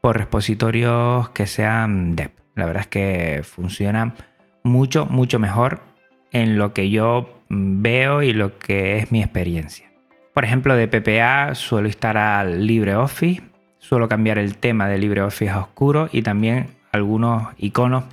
por 0.00 0.16
repositorios 0.16 1.28
que 1.30 1.46
sean 1.46 2.16
DEP. 2.16 2.32
La 2.54 2.64
verdad 2.64 2.82
es 2.82 2.88
que 2.88 3.42
funcionan 3.44 4.14
mucho, 4.64 5.04
mucho 5.04 5.38
mejor 5.38 5.82
en 6.32 6.56
lo 6.56 6.72
que 6.72 6.88
yo 6.88 7.42
veo 7.50 8.22
y 8.22 8.32
lo 8.32 8.58
que 8.58 8.96
es 8.96 9.12
mi 9.12 9.22
experiencia. 9.22 9.89
Por 10.34 10.44
ejemplo, 10.44 10.76
de 10.76 10.88
PPA 10.88 11.54
suelo 11.54 11.88
instalar 11.88 12.46
LibreOffice, 12.46 13.42
suelo 13.78 14.08
cambiar 14.08 14.38
el 14.38 14.56
tema 14.56 14.88
de 14.88 14.98
LibreOffice 14.98 15.50
a 15.50 15.60
oscuro 15.60 16.08
y 16.12 16.22
también 16.22 16.68
algunos 16.92 17.48
iconos 17.58 18.04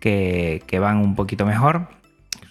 que, 0.00 0.78
van 0.80 0.98
un 0.98 1.16
poquito 1.16 1.44
mejor. 1.44 1.88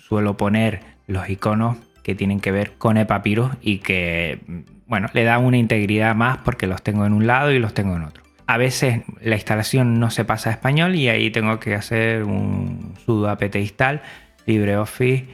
Suelo 0.07 0.35
poner 0.35 0.81
los 1.07 1.29
iconos 1.29 1.77
que 2.03 2.15
tienen 2.15 2.39
que 2.39 2.51
ver 2.51 2.73
con 2.77 2.97
Epapyrus 2.97 3.51
y 3.61 3.79
que, 3.79 4.39
bueno, 4.87 5.07
le 5.13 5.23
dan 5.23 5.43
una 5.45 5.57
integridad 5.57 6.15
más 6.15 6.39
porque 6.39 6.67
los 6.67 6.83
tengo 6.83 7.05
en 7.05 7.13
un 7.13 7.25
lado 7.25 7.51
y 7.51 7.59
los 7.59 7.73
tengo 7.73 7.95
en 7.95 8.03
otro. 8.03 8.23
A 8.47 8.57
veces 8.57 9.01
la 9.21 9.35
instalación 9.35 9.99
no 9.99 10.11
se 10.11 10.25
pasa 10.25 10.49
a 10.49 10.53
español 10.53 10.95
y 10.95 11.09
ahí 11.09 11.31
tengo 11.31 11.59
que 11.59 11.73
hacer 11.73 12.23
un 12.23 12.93
sudo 13.05 13.29
apt 13.29 13.55
install 13.55 14.01
LibreOffice 14.45 15.25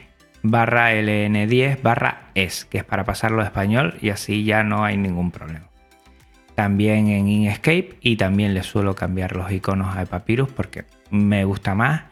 barra 0.42 0.92
ln10 0.94 1.82
barra 1.82 2.30
es, 2.34 2.64
que 2.64 2.78
es 2.78 2.84
para 2.84 3.04
pasarlo 3.04 3.42
a 3.42 3.44
español 3.44 3.94
y 4.00 4.10
así 4.10 4.44
ya 4.44 4.62
no 4.62 4.84
hay 4.84 4.96
ningún 4.96 5.30
problema. 5.30 5.66
También 6.54 7.08
en 7.08 7.28
Inkscape 7.28 7.96
y 8.00 8.16
también 8.16 8.54
le 8.54 8.62
suelo 8.62 8.94
cambiar 8.94 9.34
los 9.34 9.50
iconos 9.50 9.96
a 9.96 10.04
Papyrus 10.04 10.50
porque 10.50 10.84
me 11.10 11.44
gusta 11.44 11.74
más. 11.74 12.02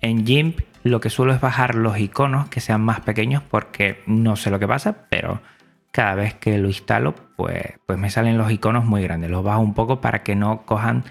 En 0.00 0.26
GIMP 0.26 0.60
lo 0.82 1.00
que 1.00 1.10
suelo 1.10 1.32
es 1.34 1.40
bajar 1.40 1.74
los 1.74 1.98
iconos 1.98 2.48
que 2.48 2.60
sean 2.60 2.80
más 2.80 3.00
pequeños 3.00 3.42
porque 3.42 4.02
no 4.06 4.36
sé 4.36 4.50
lo 4.50 4.58
que 4.58 4.66
pasa, 4.66 5.06
pero 5.08 5.42
cada 5.90 6.14
vez 6.14 6.34
que 6.34 6.56
lo 6.58 6.68
instalo 6.68 7.14
pues, 7.36 7.74
pues 7.86 7.98
me 7.98 8.10
salen 8.10 8.38
los 8.38 8.50
iconos 8.50 8.84
muy 8.84 9.02
grandes. 9.02 9.30
Los 9.30 9.44
bajo 9.44 9.60
un 9.60 9.74
poco 9.74 10.00
para 10.00 10.22
que 10.22 10.34
no 10.34 10.62
cojan 10.62 11.04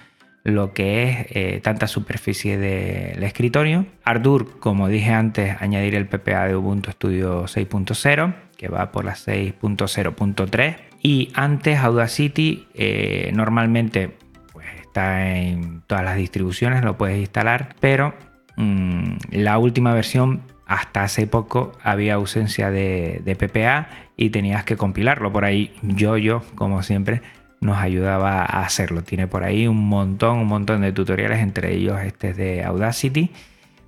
lo 0.44 0.74
que 0.74 1.04
es 1.04 1.28
eh, 1.30 1.62
tanta 1.64 1.88
superficie 1.88 2.58
del 2.58 3.22
escritorio. 3.24 3.86
Ardour, 4.04 4.60
como 4.60 4.88
dije 4.88 5.12
antes, 5.12 5.56
añadir 5.62 5.96
el 5.96 6.08
PPA 6.08 6.48
de 6.48 6.56
Ubuntu 6.56 6.92
Studio 6.92 7.44
6.0, 7.44 8.34
que 8.58 8.68
va 8.68 8.92
por 8.92 9.06
la 9.06 9.14
6.0.3. 9.14 10.76
Y 11.04 11.32
antes 11.34 11.80
Audacity, 11.80 12.68
eh, 12.74 13.32
normalmente 13.34 14.18
pues, 14.52 14.68
está 14.82 15.36
en 15.36 15.82
todas 15.88 16.04
las 16.04 16.16
distribuciones, 16.16 16.84
lo 16.84 16.98
puedes 16.98 17.20
instalar, 17.20 17.76
pero 17.80 18.14
mm, 18.58 19.16
la 19.32 19.58
última 19.58 19.94
versión 19.94 20.42
hasta 20.66 21.04
hace 21.04 21.28
poco 21.28 21.74
había 21.84 22.14
ausencia 22.14 22.72
de, 22.72 23.22
de, 23.26 23.36
PPA 23.36 23.90
y 24.16 24.30
tenías 24.30 24.64
que 24.64 24.78
compilarlo. 24.78 25.32
Por 25.34 25.44
ahí 25.44 25.74
yo, 25.82 26.18
yo, 26.18 26.44
como 26.56 26.82
siempre, 26.82 27.22
nos 27.62 27.78
ayudaba 27.78 28.41
a 28.41 28.65
hacerlo. 28.65 29.04
Tiene 29.04 29.28
por 29.28 29.43
ahí 29.43 29.67
un 29.67 29.88
montón, 29.88 30.39
un 30.39 30.47
montón 30.47 30.82
de 30.82 30.91
tutoriales, 30.91 31.39
entre 31.39 31.74
ellos 31.74 32.00
este 32.02 32.34
de 32.34 32.63
Audacity. 32.63 33.32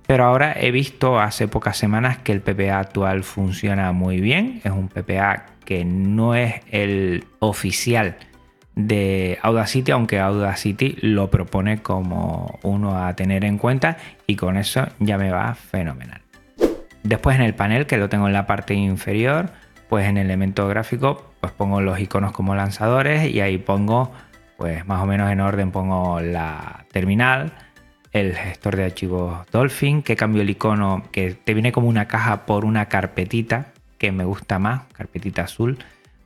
Pero 0.06 0.24
ahora 0.24 0.54
he 0.58 0.70
visto 0.70 1.18
hace 1.18 1.48
pocas 1.48 1.76
semanas 1.76 2.18
que 2.18 2.32
el 2.32 2.40
PPA 2.40 2.78
actual 2.78 3.24
funciona 3.24 3.92
muy 3.92 4.20
bien. 4.20 4.60
Es 4.64 4.70
un 4.70 4.88
PPA 4.88 5.46
que 5.64 5.84
no 5.84 6.34
es 6.34 6.60
el 6.70 7.24
oficial 7.40 8.16
de 8.76 9.38
Audacity, 9.42 9.92
aunque 9.92 10.20
Audacity 10.20 10.96
lo 11.00 11.30
propone 11.30 11.78
como 11.78 12.58
uno 12.62 13.04
a 13.04 13.14
tener 13.14 13.44
en 13.44 13.58
cuenta 13.58 13.96
y 14.26 14.36
con 14.36 14.56
eso 14.56 14.86
ya 14.98 15.16
me 15.16 15.30
va 15.30 15.54
fenomenal. 15.54 16.20
Después 17.02 17.36
en 17.36 17.42
el 17.42 17.54
panel, 17.54 17.86
que 17.86 17.98
lo 17.98 18.08
tengo 18.08 18.26
en 18.26 18.32
la 18.32 18.46
parte 18.46 18.74
inferior, 18.74 19.50
pues 19.88 20.06
en 20.06 20.16
el 20.16 20.26
elemento 20.26 20.66
gráfico 20.68 21.33
pues 21.44 21.52
pongo 21.52 21.82
los 21.82 22.00
iconos 22.00 22.32
como 22.32 22.54
lanzadores 22.54 23.30
y 23.30 23.42
ahí 23.42 23.58
pongo 23.58 24.10
pues 24.56 24.86
más 24.86 25.02
o 25.02 25.06
menos 25.06 25.30
en 25.30 25.42
orden 25.42 25.72
pongo 25.72 26.18
la 26.18 26.86
terminal, 26.90 27.52
el 28.12 28.34
gestor 28.34 28.76
de 28.76 28.86
archivos 28.86 29.46
Dolphin, 29.52 30.02
que 30.02 30.16
cambio 30.16 30.40
el 30.40 30.48
icono 30.48 31.02
que 31.12 31.32
te 31.34 31.52
viene 31.52 31.70
como 31.70 31.86
una 31.86 32.08
caja 32.08 32.46
por 32.46 32.64
una 32.64 32.86
carpetita 32.86 33.74
que 33.98 34.10
me 34.10 34.24
gusta 34.24 34.58
más, 34.58 34.84
carpetita 34.94 35.42
azul 35.42 35.76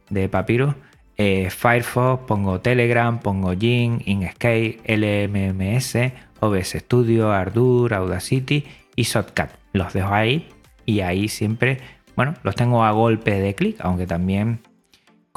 de 0.08 0.28
Papyrus. 0.28 0.76
Eh, 1.16 1.50
Firefox, 1.50 2.22
pongo 2.28 2.60
Telegram, 2.60 3.18
pongo 3.18 3.54
Jing, 3.58 4.02
Inkscape, 4.04 4.78
LMMS, 4.86 6.12
OBS 6.38 6.76
Studio, 6.78 7.32
Ardour, 7.32 7.92
Audacity 7.92 8.64
y 8.94 9.02
Shotcut. 9.02 9.48
Los 9.72 9.94
dejo 9.94 10.14
ahí 10.14 10.48
y 10.86 11.00
ahí 11.00 11.26
siempre 11.26 11.78
bueno, 12.18 12.34
los 12.42 12.56
tengo 12.56 12.82
a 12.82 12.90
golpe 12.90 13.40
de 13.40 13.54
clic, 13.54 13.76
aunque 13.78 14.04
también 14.04 14.58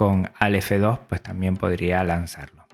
con 0.01 0.31
Aleph 0.39 0.71
2 0.71 0.99
pues 1.07 1.21
también 1.21 1.57
podría 1.57 2.03
lanzarlo. 2.03 2.65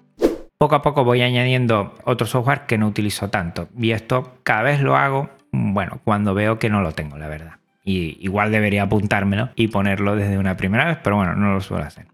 Poco 0.58 0.76
a 0.76 0.82
poco 0.82 1.04
voy 1.04 1.22
añadiendo 1.22 1.94
otro 2.06 2.26
software 2.26 2.62
que 2.62 2.78
no 2.78 2.88
utilizo 2.88 3.30
tanto 3.30 3.68
y 3.78 3.92
esto 3.92 4.38
cada 4.44 4.62
vez 4.62 4.80
lo 4.80 4.96
hago, 4.96 5.30
bueno, 5.52 6.00
cuando 6.06 6.34
veo 6.34 6.58
que 6.58 6.70
no 6.70 6.80
lo 6.80 6.94
tengo, 6.94 7.18
la 7.18 7.28
verdad. 7.28 7.56
Y 7.84 8.18
igual 8.22 8.54
debería 8.54 8.84
apuntármelo 8.84 9.50
y 9.58 9.68
ponerlo 9.68 10.16
desde 10.16 10.38
una 10.38 10.56
primera 10.56 10.86
vez, 10.86 11.00
pero 11.04 11.18
bueno, 11.18 11.36
no 11.36 11.54
lo 11.54 11.60
suelo 11.60 11.84
hacer. 11.84 12.06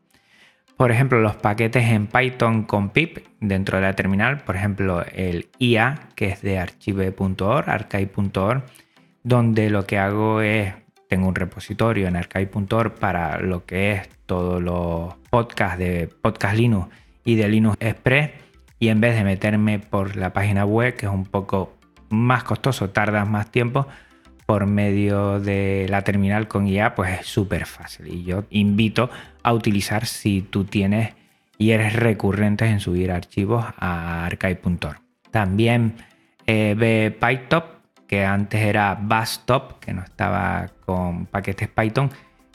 Por 0.77 0.89
ejemplo, 0.89 1.19
los 1.19 1.35
paquetes 1.35 1.91
en 1.91 2.07
Python 2.07 2.63
con 2.63 2.89
pip 2.89 3.19
dentro 3.39 3.77
de 3.77 3.83
la 3.83 3.93
terminal, 3.93 4.39
por 4.39 4.55
ejemplo, 4.55 5.05
el 5.13 5.47
IA, 5.59 6.09
que 6.15 6.29
es 6.29 6.41
de 6.41 6.57
archive.org, 6.57 7.69
archive.org, 7.69 8.63
donde 9.21 9.69
lo 9.69 9.85
que 9.85 9.99
hago 9.99 10.41
es 10.41 10.73
tengo 11.13 11.27
un 11.27 11.35
repositorio 11.35 12.07
en 12.07 12.15
archive.org 12.15 12.95
para 12.95 13.39
lo 13.39 13.67
que 13.67 13.91
es 13.91 14.09
todos 14.25 14.59
los 14.59 15.13
podcasts 15.29 15.77
de 15.77 16.07
Podcast 16.07 16.55
Linux 16.57 16.87
y 17.23 17.35
de 17.35 17.47
Linux 17.47 17.77
Express. 17.79 18.31
Y 18.79 18.87
en 18.87 18.99
vez 18.99 19.15
de 19.15 19.23
meterme 19.23 19.77
por 19.77 20.15
la 20.15 20.33
página 20.33 20.65
web, 20.65 20.95
que 20.95 21.05
es 21.05 21.11
un 21.11 21.25
poco 21.25 21.77
más 22.09 22.43
costoso, 22.43 22.89
tardas 22.89 23.29
más 23.29 23.51
tiempo, 23.51 23.85
por 24.47 24.65
medio 24.65 25.39
de 25.39 25.85
la 25.87 26.01
terminal 26.01 26.47
con 26.47 26.65
IA, 26.65 26.95
pues 26.95 27.19
es 27.19 27.27
súper 27.27 27.67
fácil. 27.67 28.07
Y 28.07 28.23
yo 28.23 28.45
invito 28.49 29.11
a 29.43 29.53
utilizar 29.53 30.07
si 30.07 30.41
tú 30.41 30.63
tienes 30.63 31.13
y 31.59 31.73
eres 31.73 31.93
recurrente 31.93 32.65
en 32.65 32.79
subir 32.79 33.11
archivos 33.11 33.63
a 33.77 34.25
archive.org. 34.25 34.99
También 35.29 35.93
eh, 36.47 36.73
ve 36.75 37.15
PyTop 37.19 37.72
que 38.13 38.23
antes 38.23 38.61
era 38.61 38.95
Bastop, 39.01 39.79
que 39.79 39.91
no 39.91 40.03
estaba 40.03 40.69
con 40.85 41.25
paquetes 41.25 41.67
Python, 41.67 42.11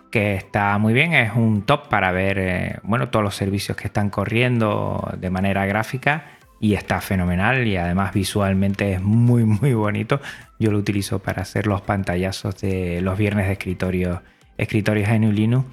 que 0.09 0.37
está 0.37 0.79
muy 0.79 0.95
bien, 0.95 1.15
es 1.15 1.33
un 1.35 1.63
top 1.63 1.89
para 1.89 2.13
ver 2.13 2.39
eh, 2.39 2.79
bueno, 2.85 3.09
todos 3.09 3.25
los 3.25 3.35
servicios 3.35 3.77
que 3.77 3.89
están 3.89 4.09
corriendo 4.09 5.13
de 5.19 5.31
manera 5.31 5.67
gráfica 5.67 6.27
y 6.61 6.75
está 6.75 7.01
fenomenal 7.01 7.67
y 7.67 7.77
además 7.77 8.15
visualmente 8.15 8.93
es 8.93 9.03
muy 9.03 9.45
muy 9.45 9.75
bonito. 9.75 10.21
Yo 10.61 10.71
lo 10.71 10.79
utilizo 10.79 11.19
para 11.19 11.43
hacer 11.43 11.67
los 11.67 11.81
pantallazos 11.81 12.61
de 12.61 13.01
los 13.01 13.19
viernes 13.19 13.47
de 13.47 13.55
escritorio, 13.55 14.23
escritorios 14.59 15.09
en 15.09 15.35
Linux 15.35 15.67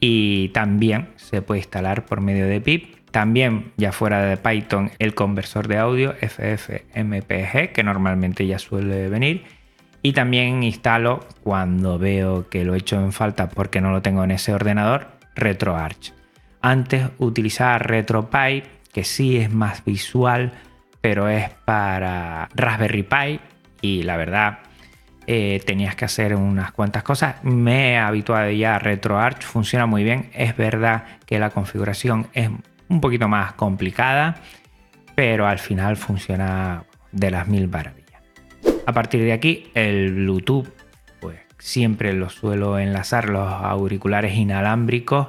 y 0.00 0.50
también 0.50 1.08
se 1.16 1.40
puede 1.40 1.60
instalar 1.60 2.04
por 2.04 2.20
medio 2.20 2.46
de 2.46 2.60
pip 2.60 2.94
también 3.14 3.70
ya 3.76 3.92
fuera 3.92 4.24
de 4.24 4.36
Python 4.36 4.90
el 4.98 5.14
conversor 5.14 5.68
de 5.68 5.78
audio 5.78 6.16
FFmpeg 6.20 7.72
que 7.72 7.84
normalmente 7.84 8.44
ya 8.44 8.58
suele 8.58 9.08
venir. 9.08 9.44
Y 10.02 10.14
también 10.14 10.64
instalo 10.64 11.24
cuando 11.44 11.96
veo 11.96 12.48
que 12.48 12.64
lo 12.64 12.74
he 12.74 12.78
hecho 12.78 12.96
en 12.96 13.12
falta 13.12 13.48
porque 13.50 13.80
no 13.80 13.92
lo 13.92 14.02
tengo 14.02 14.24
en 14.24 14.32
ese 14.32 14.52
ordenador, 14.52 15.12
RetroArch. 15.36 16.12
Antes 16.60 17.06
utilizaba 17.18 17.78
RetroPie, 17.78 18.64
que 18.92 19.04
sí 19.04 19.36
es 19.36 19.48
más 19.48 19.84
visual, 19.84 20.50
pero 21.00 21.28
es 21.28 21.50
para 21.64 22.48
Raspberry 22.56 23.04
Pi 23.04 23.40
y 23.80 24.02
la 24.02 24.16
verdad 24.16 24.58
eh, 25.28 25.62
tenías 25.64 25.94
que 25.94 26.04
hacer 26.04 26.34
unas 26.34 26.72
cuantas 26.72 27.04
cosas. 27.04 27.36
Me 27.44 27.92
he 27.92 27.96
habituado 27.96 28.50
ya 28.50 28.74
a 28.74 28.80
RetroArch, 28.80 29.42
funciona 29.42 29.86
muy 29.86 30.02
bien. 30.02 30.30
Es 30.34 30.56
verdad 30.56 31.04
que 31.26 31.38
la 31.38 31.50
configuración 31.50 32.26
es 32.32 32.50
un 32.94 33.00
poquito 33.00 33.28
más 33.28 33.52
complicada, 33.54 34.36
pero 35.14 35.46
al 35.46 35.58
final 35.58 35.96
funciona 35.96 36.84
de 37.12 37.30
las 37.30 37.48
mil 37.48 37.68
maravillas. 37.68 38.22
A 38.86 38.92
partir 38.92 39.22
de 39.22 39.32
aquí, 39.32 39.70
el 39.74 40.14
Bluetooth, 40.14 40.68
pues 41.20 41.40
siempre 41.58 42.12
lo 42.12 42.30
suelo 42.30 42.78
enlazar 42.78 43.28
los 43.28 43.46
auriculares 43.48 44.34
inalámbricos 44.34 45.28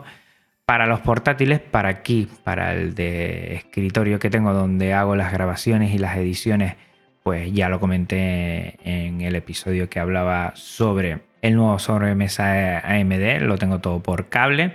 para 0.65 0.87
los 0.87 0.99
portátiles, 1.01 1.59
para 1.59 1.89
aquí, 1.89 2.27
para 2.43 2.73
el 2.73 2.95
de 2.95 3.55
escritorio 3.55 4.19
que 4.19 4.29
tengo 4.29 4.53
donde 4.53 4.93
hago 4.93 5.15
las 5.15 5.31
grabaciones 5.31 5.93
y 5.93 5.97
las 5.97 6.17
ediciones, 6.17 6.75
pues 7.23 7.51
ya 7.51 7.69
lo 7.69 7.79
comenté 7.79 8.77
en 8.83 9.21
el 9.21 9.35
episodio 9.35 9.89
que 9.89 9.99
hablaba 9.99 10.53
sobre 10.55 11.21
el 11.41 11.55
nuevo 11.55 11.77
sobremesa 11.77 12.79
AMD, 12.79 13.41
lo 13.41 13.57
tengo 13.57 13.79
todo 13.79 14.01
por 14.01 14.29
cable, 14.29 14.73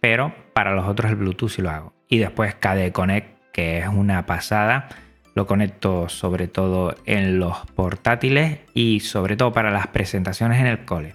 pero 0.00 0.34
para 0.52 0.74
los 0.74 0.86
otros 0.86 1.10
el 1.10 1.16
Bluetooth 1.16 1.50
sí 1.50 1.62
lo 1.62 1.70
hago 1.70 1.99
y 2.10 2.18
después 2.18 2.54
KDE 2.54 2.92
Connect 2.92 3.40
que 3.52 3.78
es 3.78 3.88
una 3.88 4.26
pasada. 4.26 4.88
Lo 5.34 5.46
conecto 5.46 6.08
sobre 6.08 6.48
todo 6.48 6.96
en 7.06 7.38
los 7.38 7.58
portátiles 7.74 8.58
y 8.74 9.00
sobre 9.00 9.36
todo 9.36 9.52
para 9.52 9.70
las 9.70 9.86
presentaciones 9.86 10.60
en 10.60 10.66
el 10.66 10.84
cole. 10.84 11.14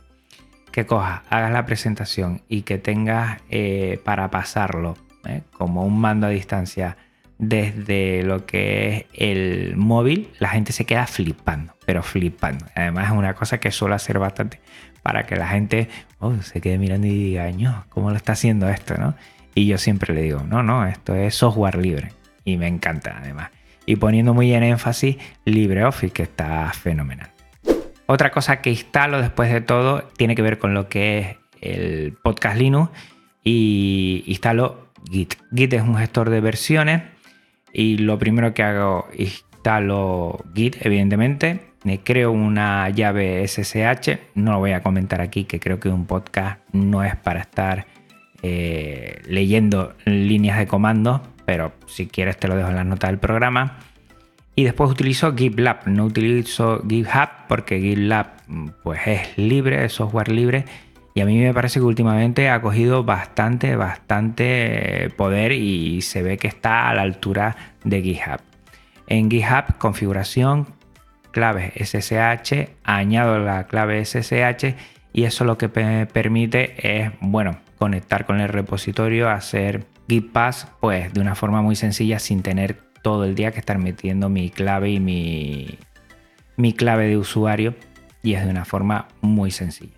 Que 0.72 0.86
cojas, 0.86 1.22
hagas 1.30 1.52
la 1.52 1.66
presentación 1.66 2.42
y 2.48 2.64
que 2.64 2.78
tengas 2.78 3.42
eh, 3.50 4.00
para 4.04 4.32
pasarlo 4.32 4.98
¿eh? 5.26 5.42
como 5.54 5.86
un 5.86 6.00
mando 6.00 6.28
a 6.28 6.30
distancia 6.30 6.98
desde 7.38 8.24
lo 8.24 8.46
que 8.46 8.96
es 8.96 9.06
el 9.14 9.76
móvil, 9.76 10.30
la 10.40 10.50
gente 10.50 10.72
se 10.72 10.86
queda 10.86 11.06
flipando, 11.06 11.74
pero 11.86 12.02
flipando. 12.02 12.66
Además 12.76 13.08
es 13.08 13.18
una 13.18 13.34
cosa 13.34 13.60
que 13.60 13.72
suelo 13.72 13.96
hacer 13.96 14.20
bastante 14.20 14.62
para 15.04 15.26
que 15.26 15.36
la 15.36 15.48
gente 15.48 15.90
oh, 16.20 16.42
se 16.42 16.62
quede 16.62 16.78
mirando 16.78 17.08
y 17.08 17.10
diga, 17.10 17.52
¿cómo 17.90 18.10
lo 18.10 18.16
está 18.16 18.32
haciendo 18.32 18.70
esto? 18.70 18.96
¿no? 18.98 19.16
Y 19.56 19.68
yo 19.68 19.78
siempre 19.78 20.14
le 20.14 20.22
digo, 20.22 20.42
no, 20.42 20.62
no, 20.62 20.86
esto 20.86 21.16
es 21.16 21.34
software 21.34 21.78
libre. 21.78 22.12
Y 22.44 22.58
me 22.58 22.68
encanta 22.68 23.18
además. 23.18 23.50
Y 23.86 23.96
poniendo 23.96 24.34
muy 24.34 24.54
en 24.54 24.64
énfasis 24.64 25.16
LibreOffice, 25.46 26.14
que 26.14 26.24
está 26.24 26.72
fenomenal. 26.74 27.32
Otra 28.06 28.32
cosa 28.32 28.62
que 28.62 28.70
instalo 28.70 29.22
después 29.22 29.52
de 29.52 29.62
todo 29.62 30.04
tiene 30.18 30.36
que 30.36 30.42
ver 30.42 30.60
con 30.60 30.74
lo 30.74 30.90
que 30.90 31.20
es 31.20 31.38
el 31.62 32.14
podcast 32.22 32.58
Linux 32.58 32.92
y 33.44 34.24
instalo 34.28 34.92
Git. 35.10 35.36
Git 35.56 35.74
es 35.74 35.82
un 35.82 35.96
gestor 35.96 36.30
de 36.30 36.42
versiones 36.42 37.04
y 37.72 37.98
lo 37.98 38.20
primero 38.20 38.54
que 38.54 38.64
hago, 38.64 39.08
instalo 39.18 40.44
Git, 40.54 40.86
evidentemente. 40.86 41.62
Me 41.84 42.00
creo 42.00 42.32
una 42.32 42.90
llave 42.90 43.48
SSH. 43.48 44.20
No 44.36 44.54
lo 44.54 44.60
voy 44.60 44.72
a 44.72 44.82
comentar 44.82 45.22
aquí, 45.22 45.46
que 45.46 45.60
creo 45.60 45.80
que 45.80 45.90
un 45.90 46.06
podcast 46.06 46.60
no 46.74 47.04
es 47.04 47.16
para 47.16 47.42
estar 47.42 47.86
eh, 48.48 49.22
leyendo 49.28 49.96
líneas 50.06 50.60
de 50.60 50.68
comando, 50.68 51.24
pero 51.46 51.74
si 51.88 52.06
quieres 52.06 52.38
te 52.38 52.48
lo 52.48 52.56
dejo 52.56 52.70
en 52.70 52.76
las 52.76 52.86
notas 52.86 53.10
del 53.10 53.20
programa. 53.20 53.80
Y 54.56 54.64
después 54.64 54.92
utilizo 54.92 55.36
GitLab, 55.36 55.88
no 55.88 56.06
utilizo 56.06 56.84
GitHub 56.88 57.30
porque 57.50 57.80
GitLab 57.80 58.28
pues 58.84 59.02
es 59.08 59.38
libre, 59.38 59.84
es 59.84 59.94
software 59.94 60.32
libre 60.32 60.66
y 61.16 61.22
a 61.22 61.26
mí 61.26 61.38
me 61.38 61.54
parece 61.54 61.80
que 61.80 61.86
últimamente 61.86 62.50
ha 62.50 62.62
cogido 62.62 63.04
bastante, 63.04 63.76
bastante 63.76 65.10
poder 65.18 65.54
y 65.54 66.02
se 66.02 66.22
ve 66.22 66.38
que 66.38 66.48
está 66.48 66.90
a 66.90 66.94
la 66.94 67.02
altura 67.02 67.56
de 67.84 68.02
GitHub. 68.02 68.42
En 69.08 69.32
GitHub, 69.32 69.78
configuración, 69.80 70.68
claves 71.32 71.74
SSH, 71.76 72.70
añado 72.84 73.40
la 73.40 73.66
clave 73.66 74.06
SSH 74.06 74.76
y 75.14 75.24
eso 75.24 75.46
lo 75.46 75.58
que 75.58 75.70
permite 75.70 76.76
es, 76.78 77.12
bueno, 77.22 77.58
conectar 77.78 78.26
con 78.26 78.40
el 78.40 78.50
repositorio, 78.50 79.30
hacer 79.30 79.86
Git 80.08 80.32
Pass, 80.32 80.68
pues 80.80 81.14
de 81.14 81.22
una 81.22 81.36
forma 81.36 81.62
muy 81.62 81.76
sencilla 81.76 82.20
sin 82.20 82.42
tener 82.42 82.78
todo 83.02 83.26
el 83.26 83.36
día 83.36 83.52
que 83.52 83.60
estar 83.60 83.78
metiendo 83.78 84.30
mi 84.30 84.50
clave 84.50 84.92
y 84.92 85.00
mi, 85.00 85.78
mi 86.58 86.74
clave 86.74 87.08
de 87.08 87.18
usuario 87.18 87.76
y 88.24 88.34
es 88.34 88.44
de 88.44 88.50
una 88.50 88.66
forma 88.66 89.08
muy 89.22 89.52
sencilla. 89.52 89.94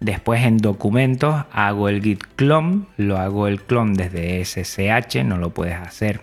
Después 0.00 0.44
en 0.44 0.58
documentos 0.58 1.46
hago 1.50 1.88
el 1.88 2.02
git 2.02 2.22
clone, 2.36 2.84
lo 2.96 3.16
hago 3.16 3.48
el 3.48 3.62
clone 3.62 3.94
desde 3.96 4.44
SSH, 4.44 5.24
no 5.24 5.38
lo 5.38 5.50
puedes 5.50 5.76
hacer 5.76 6.20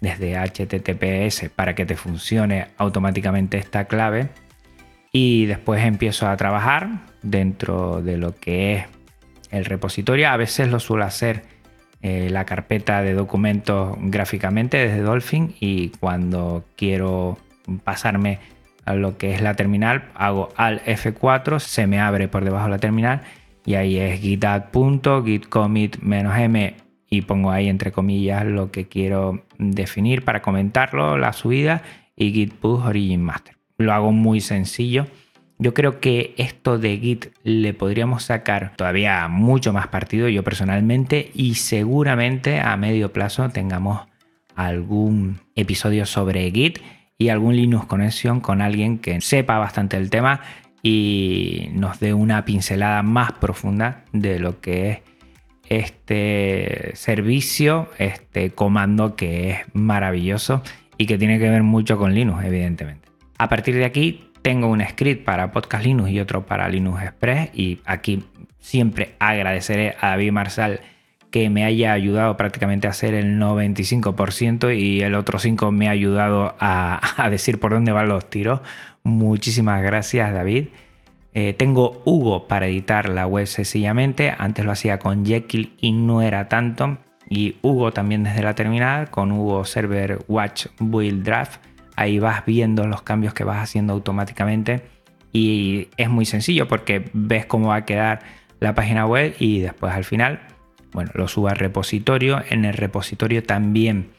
desde 0.00 0.36
HTTPS 0.36 1.48
para 1.48 1.74
que 1.74 1.86
te 1.86 1.96
funcione 1.96 2.68
automáticamente 2.76 3.56
esta 3.56 3.86
clave. 3.86 4.28
Y 5.10 5.46
después 5.46 5.82
empiezo 5.84 6.28
a 6.28 6.36
trabajar 6.36 7.06
dentro 7.22 8.02
de 8.02 8.18
lo 8.18 8.34
que 8.34 8.74
es 8.74 8.84
el 9.54 9.64
repositorio. 9.64 10.28
A 10.28 10.36
veces 10.36 10.68
lo 10.68 10.78
suelo 10.80 11.04
hacer 11.04 11.44
eh, 12.02 12.28
la 12.30 12.44
carpeta 12.44 13.00
de 13.02 13.14
documentos 13.14 13.96
gráficamente 14.00 14.76
desde 14.76 15.00
Dolphin 15.00 15.54
y 15.60 15.90
cuando 16.00 16.64
quiero 16.76 17.38
pasarme 17.82 18.40
a 18.84 18.94
lo 18.94 19.16
que 19.16 19.32
es 19.32 19.40
la 19.40 19.54
terminal, 19.54 20.10
hago 20.14 20.50
al 20.56 20.84
F4, 20.84 21.60
se 21.60 21.86
me 21.86 22.00
abre 22.00 22.28
por 22.28 22.44
debajo 22.44 22.66
de 22.66 22.72
la 22.72 22.78
terminal 22.78 23.22
y 23.64 23.76
ahí 23.76 23.96
es 23.98 24.20
gitadd.gitcommit-m 24.20 26.74
y 27.08 27.22
pongo 27.22 27.50
ahí 27.50 27.68
entre 27.68 27.92
comillas 27.92 28.44
lo 28.44 28.70
que 28.70 28.86
quiero 28.86 29.46
definir 29.58 30.22
para 30.24 30.42
comentarlo, 30.42 31.16
la 31.16 31.32
subida 31.32 31.80
y 32.16 32.32
git 32.32 32.52
push 32.52 32.84
origin 32.84 33.22
master. 33.22 33.56
Lo 33.78 33.92
hago 33.92 34.12
muy 34.12 34.40
sencillo. 34.40 35.06
Yo 35.58 35.72
creo 35.72 36.00
que 36.00 36.34
esto 36.36 36.78
de 36.78 36.98
Git 36.98 37.26
le 37.44 37.74
podríamos 37.74 38.24
sacar 38.24 38.72
todavía 38.76 39.28
mucho 39.28 39.72
más 39.72 39.86
partido 39.86 40.28
yo 40.28 40.42
personalmente 40.42 41.30
y 41.34 41.54
seguramente 41.54 42.60
a 42.60 42.76
medio 42.76 43.12
plazo 43.12 43.48
tengamos 43.50 44.02
algún 44.56 45.40
episodio 45.54 46.06
sobre 46.06 46.50
Git 46.50 46.80
y 47.18 47.28
algún 47.28 47.54
Linux 47.56 47.86
conexión 47.86 48.40
con 48.40 48.62
alguien 48.62 48.98
que 48.98 49.20
sepa 49.20 49.58
bastante 49.58 49.96
el 49.96 50.10
tema 50.10 50.40
y 50.82 51.70
nos 51.72 52.00
dé 52.00 52.12
una 52.14 52.44
pincelada 52.44 53.02
más 53.02 53.32
profunda 53.32 54.04
de 54.12 54.38
lo 54.38 54.60
que 54.60 54.90
es 54.90 54.98
este 55.68 56.90
servicio, 56.94 57.88
este 57.98 58.50
comando 58.50 59.16
que 59.16 59.50
es 59.50 59.58
maravilloso 59.72 60.62
y 60.98 61.06
que 61.06 61.16
tiene 61.16 61.38
que 61.38 61.48
ver 61.48 61.62
mucho 61.62 61.96
con 61.96 62.14
Linux, 62.14 62.44
evidentemente. 62.44 63.08
A 63.38 63.48
partir 63.48 63.74
de 63.76 63.84
aquí 63.84 64.24
tengo 64.44 64.68
un 64.68 64.84
script 64.86 65.24
para 65.24 65.50
Podcast 65.52 65.86
Linux 65.86 66.10
y 66.10 66.20
otro 66.20 66.44
para 66.44 66.68
Linux 66.68 67.02
Express 67.02 67.48
y 67.54 67.80
aquí 67.86 68.24
siempre 68.60 69.14
agradeceré 69.18 69.96
a 69.98 70.10
David 70.10 70.32
Marsal 70.32 70.80
que 71.30 71.48
me 71.48 71.64
haya 71.64 71.94
ayudado 71.94 72.36
prácticamente 72.36 72.86
a 72.86 72.90
hacer 72.90 73.14
el 73.14 73.40
95% 73.40 74.78
y 74.78 75.00
el 75.00 75.14
otro 75.14 75.38
5% 75.38 75.72
me 75.72 75.88
ha 75.88 75.92
ayudado 75.92 76.54
a, 76.60 77.00
decir 77.30 77.58
por 77.58 77.72
dónde 77.72 77.92
van 77.92 78.08
los 78.10 78.28
tiros. 78.28 78.60
Muchísimas 79.02 79.82
gracias 79.82 80.30
David. 80.34 80.66
Eh, 81.32 81.54
tengo 81.54 82.02
Hugo 82.04 82.46
para 82.46 82.66
editar 82.66 83.08
la 83.08 83.26
web 83.26 83.46
sencillamente. 83.46 84.34
Antes 84.36 84.66
lo 84.66 84.72
hacía 84.72 84.98
con 84.98 85.24
Jekyll 85.24 85.72
y 85.80 85.92
no 85.92 86.20
era 86.20 86.50
tanto. 86.50 86.98
Y 87.30 87.56
Hugo 87.62 87.94
también 87.94 88.24
desde 88.24 88.42
la 88.42 88.54
terminal 88.54 89.08
con 89.08 89.32
Hugo 89.32 89.64
Server 89.64 90.18
Watch 90.28 90.66
Build 90.78 91.24
Draft. 91.24 91.62
Ahí 91.96 92.18
vas 92.18 92.44
viendo 92.44 92.86
los 92.86 93.02
cambios 93.02 93.34
que 93.34 93.44
vas 93.44 93.62
haciendo 93.62 93.92
automáticamente. 93.92 94.82
Y 95.32 95.88
es 95.96 96.08
muy 96.08 96.26
sencillo 96.26 96.68
porque 96.68 97.10
ves 97.12 97.46
cómo 97.46 97.68
va 97.68 97.76
a 97.76 97.84
quedar 97.84 98.20
la 98.60 98.74
página 98.74 99.06
web 99.06 99.34
y 99.38 99.60
después 99.60 99.92
al 99.92 100.04
final 100.04 100.40
bueno, 100.94 101.10
lo 101.14 101.28
subo 101.28 101.48
al 101.48 101.56
repositorio. 101.56 102.40
En 102.48 102.64
el 102.64 102.74
repositorio 102.74 103.42
también 103.42 104.10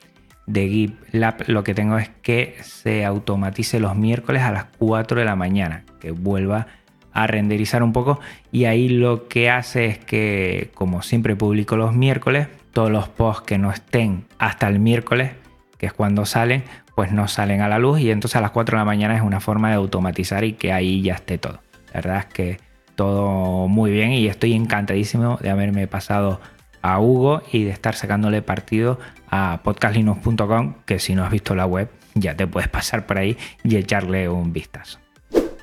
de 0.46 0.68
GitLab 0.68 1.46
lo 1.48 1.64
que 1.64 1.74
tengo 1.74 1.98
es 1.98 2.10
que 2.22 2.56
se 2.62 3.04
automatice 3.06 3.80
los 3.80 3.96
miércoles 3.96 4.44
a 4.44 4.52
las 4.52 4.66
4 4.78 5.20
de 5.20 5.26
la 5.26 5.36
mañana, 5.36 5.86
que 6.00 6.12
vuelva 6.12 6.68
a 7.14 7.28
renderizar 7.28 7.82
un 7.82 7.94
poco 7.94 8.20
y 8.52 8.66
ahí 8.66 8.90
lo 8.90 9.30
que 9.30 9.50
hace 9.50 9.86
es 9.86 9.98
que 9.98 10.70
como 10.76 11.02
siempre 11.02 11.38
publico 11.38 11.78
los 11.78 11.96
miércoles, 11.96 12.50
todos 12.74 12.92
los 12.92 13.08
posts 13.08 13.46
que 13.46 13.58
no 13.58 13.72
estén 13.72 14.26
hasta 14.38 14.68
el 14.68 14.80
miércoles, 14.80 15.32
que 15.78 15.86
es 15.86 15.94
cuando 15.94 16.26
salen, 16.26 16.66
pues 16.96 17.12
no 17.12 17.28
salen 17.28 17.62
a 17.62 17.68
la 17.68 17.78
luz 17.78 18.00
y 18.00 18.10
entonces 18.10 18.38
a 18.38 18.42
las 18.42 18.52
4 18.52 18.78
de 18.78 18.82
la 18.82 18.86
mañana 18.86 19.16
es 19.16 19.22
una 19.22 19.42
forma 19.42 19.70
de 19.70 19.76
automatizar 19.76 20.44
y 20.44 20.54
que 20.54 20.72
ahí 20.72 21.02
ya 21.02 21.16
esté 21.16 21.38
todo. 21.38 21.60
La 21.94 22.02
verdad 22.02 22.18
es 22.20 22.26
que 22.26 22.60
todo 22.96 23.68
muy 23.68 23.92
bien 23.92 24.14
y 24.14 24.28
estoy 24.28 24.54
encantadísimo 24.54 25.38
de 25.42 25.50
haberme 25.50 25.88
pasado 25.88 26.40
a 26.82 27.00
Hugo 27.00 27.42
y 27.52 27.64
de 27.64 27.72
estar 27.72 27.96
sacándole 27.96 28.42
partido 28.42 29.00
a 29.30 29.60
podcastlinux.com, 29.64 30.76
que 30.86 31.00
si 31.00 31.16
no 31.16 31.24
has 31.26 31.32
visto 31.32 31.56
la 31.56 31.66
web 31.66 31.90
ya 32.14 32.36
te 32.36 32.48
puedes 32.48 32.70
pasar 32.70 33.06
por 33.06 33.18
ahí 33.18 33.38
y 33.64 33.76
echarle 33.76 34.30
un 34.30 34.54
vistazo. 34.54 35.00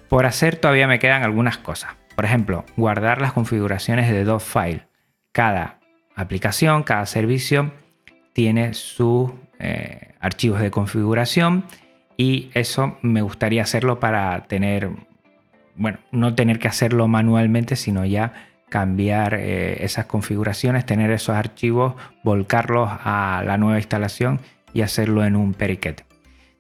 Por 0.08 0.26
hacer 0.26 0.56
todavía 0.56 0.86
me 0.86 0.98
quedan 0.98 1.22
algunas 1.22 1.56
cosas. 1.56 1.92
Por 2.14 2.26
ejemplo, 2.26 2.64
guardar 2.76 3.22
las 3.22 3.32
configuraciones 3.32 4.10
de 4.10 4.24
dos 4.24 4.42
files. 4.42 4.82
Cada 5.32 5.78
aplicación, 6.14 6.82
cada 6.82 7.06
servicio 7.06 7.72
tiene 8.34 8.74
sus 8.74 9.30
eh, 9.62 10.14
archivos 10.20 10.60
de 10.60 10.70
configuración 10.70 11.64
y 12.16 12.50
eso 12.54 12.98
me 13.02 13.22
gustaría 13.22 13.62
hacerlo 13.62 14.00
para 14.00 14.42
tener, 14.44 14.90
bueno, 15.76 15.98
no 16.10 16.34
tener 16.34 16.58
que 16.58 16.68
hacerlo 16.68 17.08
manualmente, 17.08 17.76
sino 17.76 18.04
ya 18.04 18.32
cambiar 18.68 19.34
eh, 19.34 19.84
esas 19.84 20.06
configuraciones, 20.06 20.84
tener 20.84 21.10
esos 21.10 21.36
archivos, 21.36 21.94
volcarlos 22.22 22.90
a 22.90 23.42
la 23.46 23.56
nueva 23.56 23.78
instalación 23.78 24.40
y 24.72 24.82
hacerlo 24.82 25.24
en 25.24 25.36
un 25.36 25.54
periquete. 25.54 26.04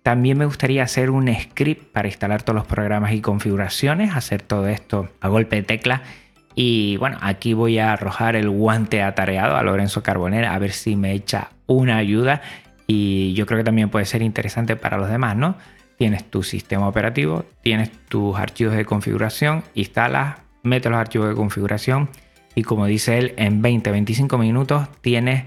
También 0.02 0.36
me 0.36 0.46
gustaría 0.46 0.82
hacer 0.82 1.10
un 1.10 1.32
script 1.32 1.92
para 1.92 2.08
instalar 2.08 2.42
todos 2.42 2.56
los 2.56 2.66
programas 2.66 3.12
y 3.12 3.20
configuraciones, 3.20 4.14
hacer 4.14 4.42
todo 4.42 4.66
esto 4.68 5.08
a 5.20 5.28
golpe 5.28 5.56
de 5.56 5.62
tecla. 5.62 6.02
Y 6.54 6.96
bueno, 6.96 7.18
aquí 7.20 7.54
voy 7.54 7.78
a 7.78 7.92
arrojar 7.92 8.36
el 8.36 8.50
guante 8.50 9.00
atareado 9.02 9.56
a 9.56 9.62
Lorenzo 9.62 10.02
Carbonera 10.02 10.54
a 10.54 10.58
ver 10.58 10.72
si 10.72 10.96
me 10.96 11.12
echa 11.12 11.50
una 11.66 11.96
ayuda. 11.96 12.42
Y 12.86 13.32
yo 13.34 13.46
creo 13.46 13.58
que 13.58 13.64
también 13.64 13.88
puede 13.88 14.04
ser 14.04 14.22
interesante 14.22 14.76
para 14.76 14.98
los 14.98 15.08
demás, 15.08 15.36
¿no? 15.36 15.56
Tienes 15.96 16.24
tu 16.24 16.42
sistema 16.42 16.88
operativo, 16.88 17.44
tienes 17.62 17.90
tus 18.08 18.36
archivos 18.36 18.74
de 18.74 18.84
configuración, 18.84 19.62
instalas, 19.74 20.38
mete 20.62 20.90
los 20.90 20.98
archivos 20.98 21.28
de 21.28 21.34
configuración 21.34 22.08
y 22.54 22.62
como 22.62 22.86
dice 22.86 23.18
él, 23.18 23.34
en 23.36 23.62
20-25 23.62 24.38
minutos 24.38 24.88
tienes 25.00 25.44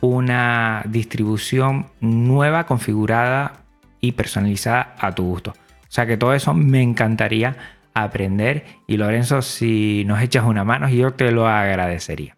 una 0.00 0.82
distribución 0.86 1.86
nueva, 2.00 2.66
configurada 2.66 3.64
y 4.00 4.12
personalizada 4.12 4.94
a 4.98 5.14
tu 5.14 5.24
gusto. 5.24 5.50
O 5.50 5.90
sea 5.96 6.06
que 6.06 6.16
todo 6.16 6.34
eso 6.34 6.54
me 6.54 6.82
encantaría 6.82 7.56
aprender 7.94 8.64
y 8.86 8.96
Lorenzo, 8.96 9.42
si 9.42 10.04
nos 10.06 10.20
echas 10.20 10.44
una 10.44 10.64
mano, 10.64 10.88
yo 10.88 11.14
te 11.14 11.30
lo 11.30 11.46
agradecería. 11.48 12.35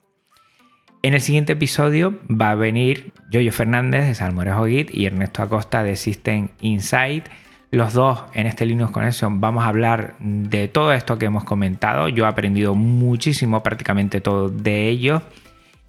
En 1.00 1.14
el 1.14 1.20
siguiente 1.20 1.52
episodio 1.52 2.18
va 2.28 2.50
a 2.50 2.54
venir 2.56 3.12
Yoyo 3.30 3.52
Fernández 3.52 4.04
de 4.06 4.14
Salmorejo 4.16 4.66
Git 4.66 4.92
y 4.92 5.06
Ernesto 5.06 5.42
Acosta 5.42 5.84
de 5.84 5.94
System 5.94 6.48
Insight. 6.60 7.26
Los 7.70 7.92
dos 7.92 8.24
en 8.34 8.48
este 8.48 8.66
Linux 8.66 8.90
Connection 8.90 9.40
vamos 9.40 9.62
a 9.62 9.68
hablar 9.68 10.16
de 10.18 10.66
todo 10.66 10.92
esto 10.92 11.16
que 11.16 11.26
hemos 11.26 11.44
comentado. 11.44 12.08
Yo 12.08 12.24
he 12.24 12.28
aprendido 12.28 12.74
muchísimo, 12.74 13.62
prácticamente 13.62 14.20
todo 14.20 14.48
de 14.48 14.88
ello. 14.88 15.22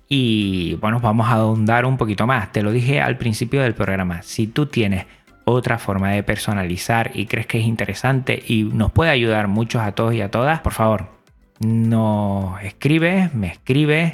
Y 0.08 0.76
bueno, 0.76 1.00
vamos 1.00 1.28
a 1.28 1.34
ahondar 1.34 1.86
un 1.86 1.98
poquito 1.98 2.28
más. 2.28 2.52
Te 2.52 2.62
lo 2.62 2.72
dije 2.72 3.02
al 3.02 3.17
principio 3.17 3.63
del 3.63 3.74
programa. 3.74 4.22
Si 4.22 4.45
tú 4.45 4.67
tienes 4.67 5.08
otra 5.43 5.80
forma 5.80 6.12
de 6.12 6.22
personalizar 6.22 7.12
y 7.15 7.26
crees 7.26 7.48
que 7.48 7.60
es 7.60 7.65
interesante 7.65 8.43
y 8.48 8.63
nos 8.63 8.91
puede 8.91 9.10
ayudar 9.10 9.48
muchos 9.48 9.82
a 9.82 9.93
todos 9.93 10.13
y 10.13 10.22
a 10.22 10.30
todas, 10.30 10.60
por 10.60 10.74
favor, 10.74 11.08
nos 11.60 12.62
escribes, 12.62 13.34
me 13.34 13.48
escribes, 13.48 14.13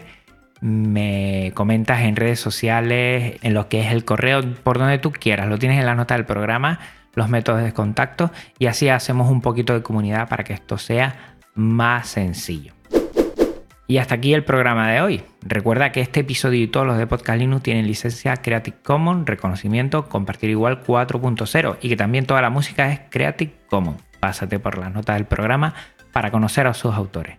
me 0.61 1.51
comentas 1.53 2.01
en 2.01 2.15
redes 2.15 2.39
sociales, 2.39 3.37
en 3.41 3.53
lo 3.53 3.69
que 3.69 3.81
es 3.81 3.91
el 3.91 4.05
correo, 4.05 4.41
por 4.63 4.79
donde 4.79 4.97
tú 4.97 5.11
quieras. 5.11 5.47
Lo 5.47 5.59
tienes 5.59 5.79
en 5.79 5.85
la 5.85 5.95
nota 5.95 6.15
del 6.15 6.25
programa, 6.25 6.79
los 7.13 7.29
métodos 7.29 7.63
de 7.63 7.73
contacto 7.73 8.31
y 8.59 8.67
así 8.67 8.89
hacemos 8.89 9.29
un 9.29 9.41
poquito 9.41 9.73
de 9.73 9.81
comunidad 9.81 10.27
para 10.29 10.43
que 10.43 10.53
esto 10.53 10.77
sea 10.77 11.35
más 11.55 12.07
sencillo. 12.07 12.73
Y 13.87 13.99
hasta 13.99 14.15
aquí 14.15 14.33
el 14.33 14.43
programa 14.43 14.91
de 14.91 15.01
hoy. 15.01 15.23
Recuerda 15.43 15.91
que 15.91 16.01
este 16.01 16.21
episodio 16.21 16.63
y 16.63 16.67
todos 16.67 16.87
los 16.87 16.97
de 16.97 17.05
Podcast 17.05 17.37
Linux 17.37 17.61
tienen 17.61 17.85
licencia 17.85 18.35
Creative 18.35 18.77
Commons, 18.83 19.27
reconocimiento, 19.27 20.09
compartir 20.09 20.49
igual 20.49 20.83
4.0 20.83 21.77
y 21.81 21.89
que 21.89 21.95
también 21.95 22.25
toda 22.25 22.41
la 22.41 22.49
música 22.49 22.91
es 22.91 23.01
Creative 23.11 23.53
Commons. 23.69 24.01
Pásate 24.19 24.57
por 24.57 24.79
las 24.79 24.91
notas 24.91 25.17
del 25.17 25.25
programa 25.25 25.75
para 26.11 26.31
conocer 26.31 26.65
a 26.65 26.73
sus 26.73 26.95
autores. 26.95 27.37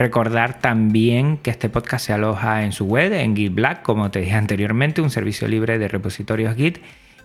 Recordar 0.00 0.62
también 0.62 1.36
que 1.36 1.50
este 1.50 1.68
podcast 1.68 2.06
se 2.06 2.14
aloja 2.14 2.64
en 2.64 2.72
su 2.72 2.86
web, 2.86 3.12
en 3.12 3.36
Git 3.36 3.54
Black, 3.54 3.82
como 3.82 4.10
te 4.10 4.20
dije 4.20 4.32
anteriormente, 4.32 5.02
un 5.02 5.10
servicio 5.10 5.46
libre 5.46 5.78
de 5.78 5.88
repositorios 5.88 6.56
Git, 6.56 6.78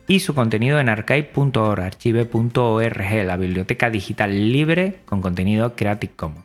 y 0.10 0.20
su 0.20 0.36
contenido 0.36 0.78
en 0.82 0.90
archive.org, 0.90 1.80
archive.org, 1.80 3.26
la 3.26 3.38
biblioteca 3.38 3.90
digital 3.90 4.52
libre 4.52 4.98
con 5.06 5.22
contenido 5.22 5.74
Creative 5.74 6.12
Commons. 6.18 6.44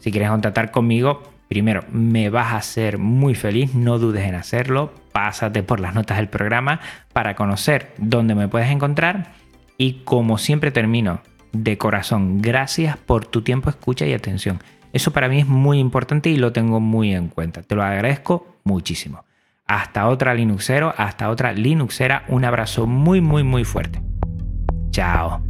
Si 0.00 0.10
quieres 0.10 0.30
contactar 0.30 0.72
conmigo, 0.72 1.22
Primero, 1.46 1.84
me 1.90 2.28
vas 2.28 2.52
a 2.52 2.56
hacer 2.58 2.98
muy 2.98 3.34
feliz, 3.34 3.74
no 3.74 3.98
dudes 3.98 4.26
en 4.26 4.34
hacerlo, 4.34 4.92
pásate 5.12 5.62
por 5.62 5.80
las 5.80 5.94
notas 5.94 6.18
del 6.18 6.28
programa 6.28 6.80
para 7.14 7.36
conocer 7.36 7.94
dónde 7.96 8.34
me 8.34 8.48
puedes 8.48 8.68
encontrar 8.68 9.32
y 9.78 10.02
como 10.04 10.36
siempre 10.36 10.72
termino, 10.72 11.22
de 11.52 11.78
corazón, 11.78 12.42
gracias 12.42 12.98
por 12.98 13.24
tu 13.24 13.40
tiempo, 13.40 13.70
escucha 13.70 14.04
y 14.04 14.12
atención. 14.12 14.60
Eso 14.98 15.12
para 15.12 15.28
mí 15.28 15.38
es 15.38 15.46
muy 15.46 15.78
importante 15.78 16.28
y 16.28 16.38
lo 16.38 16.50
tengo 16.50 16.80
muy 16.80 17.14
en 17.14 17.28
cuenta. 17.28 17.62
Te 17.62 17.76
lo 17.76 17.84
agradezco 17.84 18.46
muchísimo. 18.64 19.22
Hasta 19.64 20.08
otra 20.08 20.34
Linuxero, 20.34 20.92
hasta 20.96 21.30
otra 21.30 21.52
Linuxera, 21.52 22.24
un 22.26 22.44
abrazo 22.44 22.88
muy 22.88 23.20
muy 23.20 23.44
muy 23.44 23.62
fuerte. 23.62 24.02
Chao. 24.90 25.40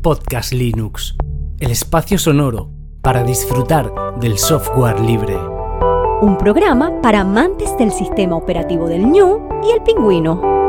Podcast 0.00 0.54
Linux, 0.54 1.14
el 1.60 1.70
espacio 1.70 2.16
sonoro 2.16 2.70
para 3.02 3.22
disfrutar 3.24 3.92
del 4.18 4.38
software 4.38 5.00
libre. 5.00 5.36
Un 6.22 6.38
programa 6.38 6.92
para 7.02 7.20
amantes 7.20 7.76
del 7.76 7.92
sistema 7.92 8.36
operativo 8.36 8.88
del 8.88 9.06
ñu 9.06 9.50
y 9.68 9.72
el 9.72 9.82
pingüino. 9.82 10.61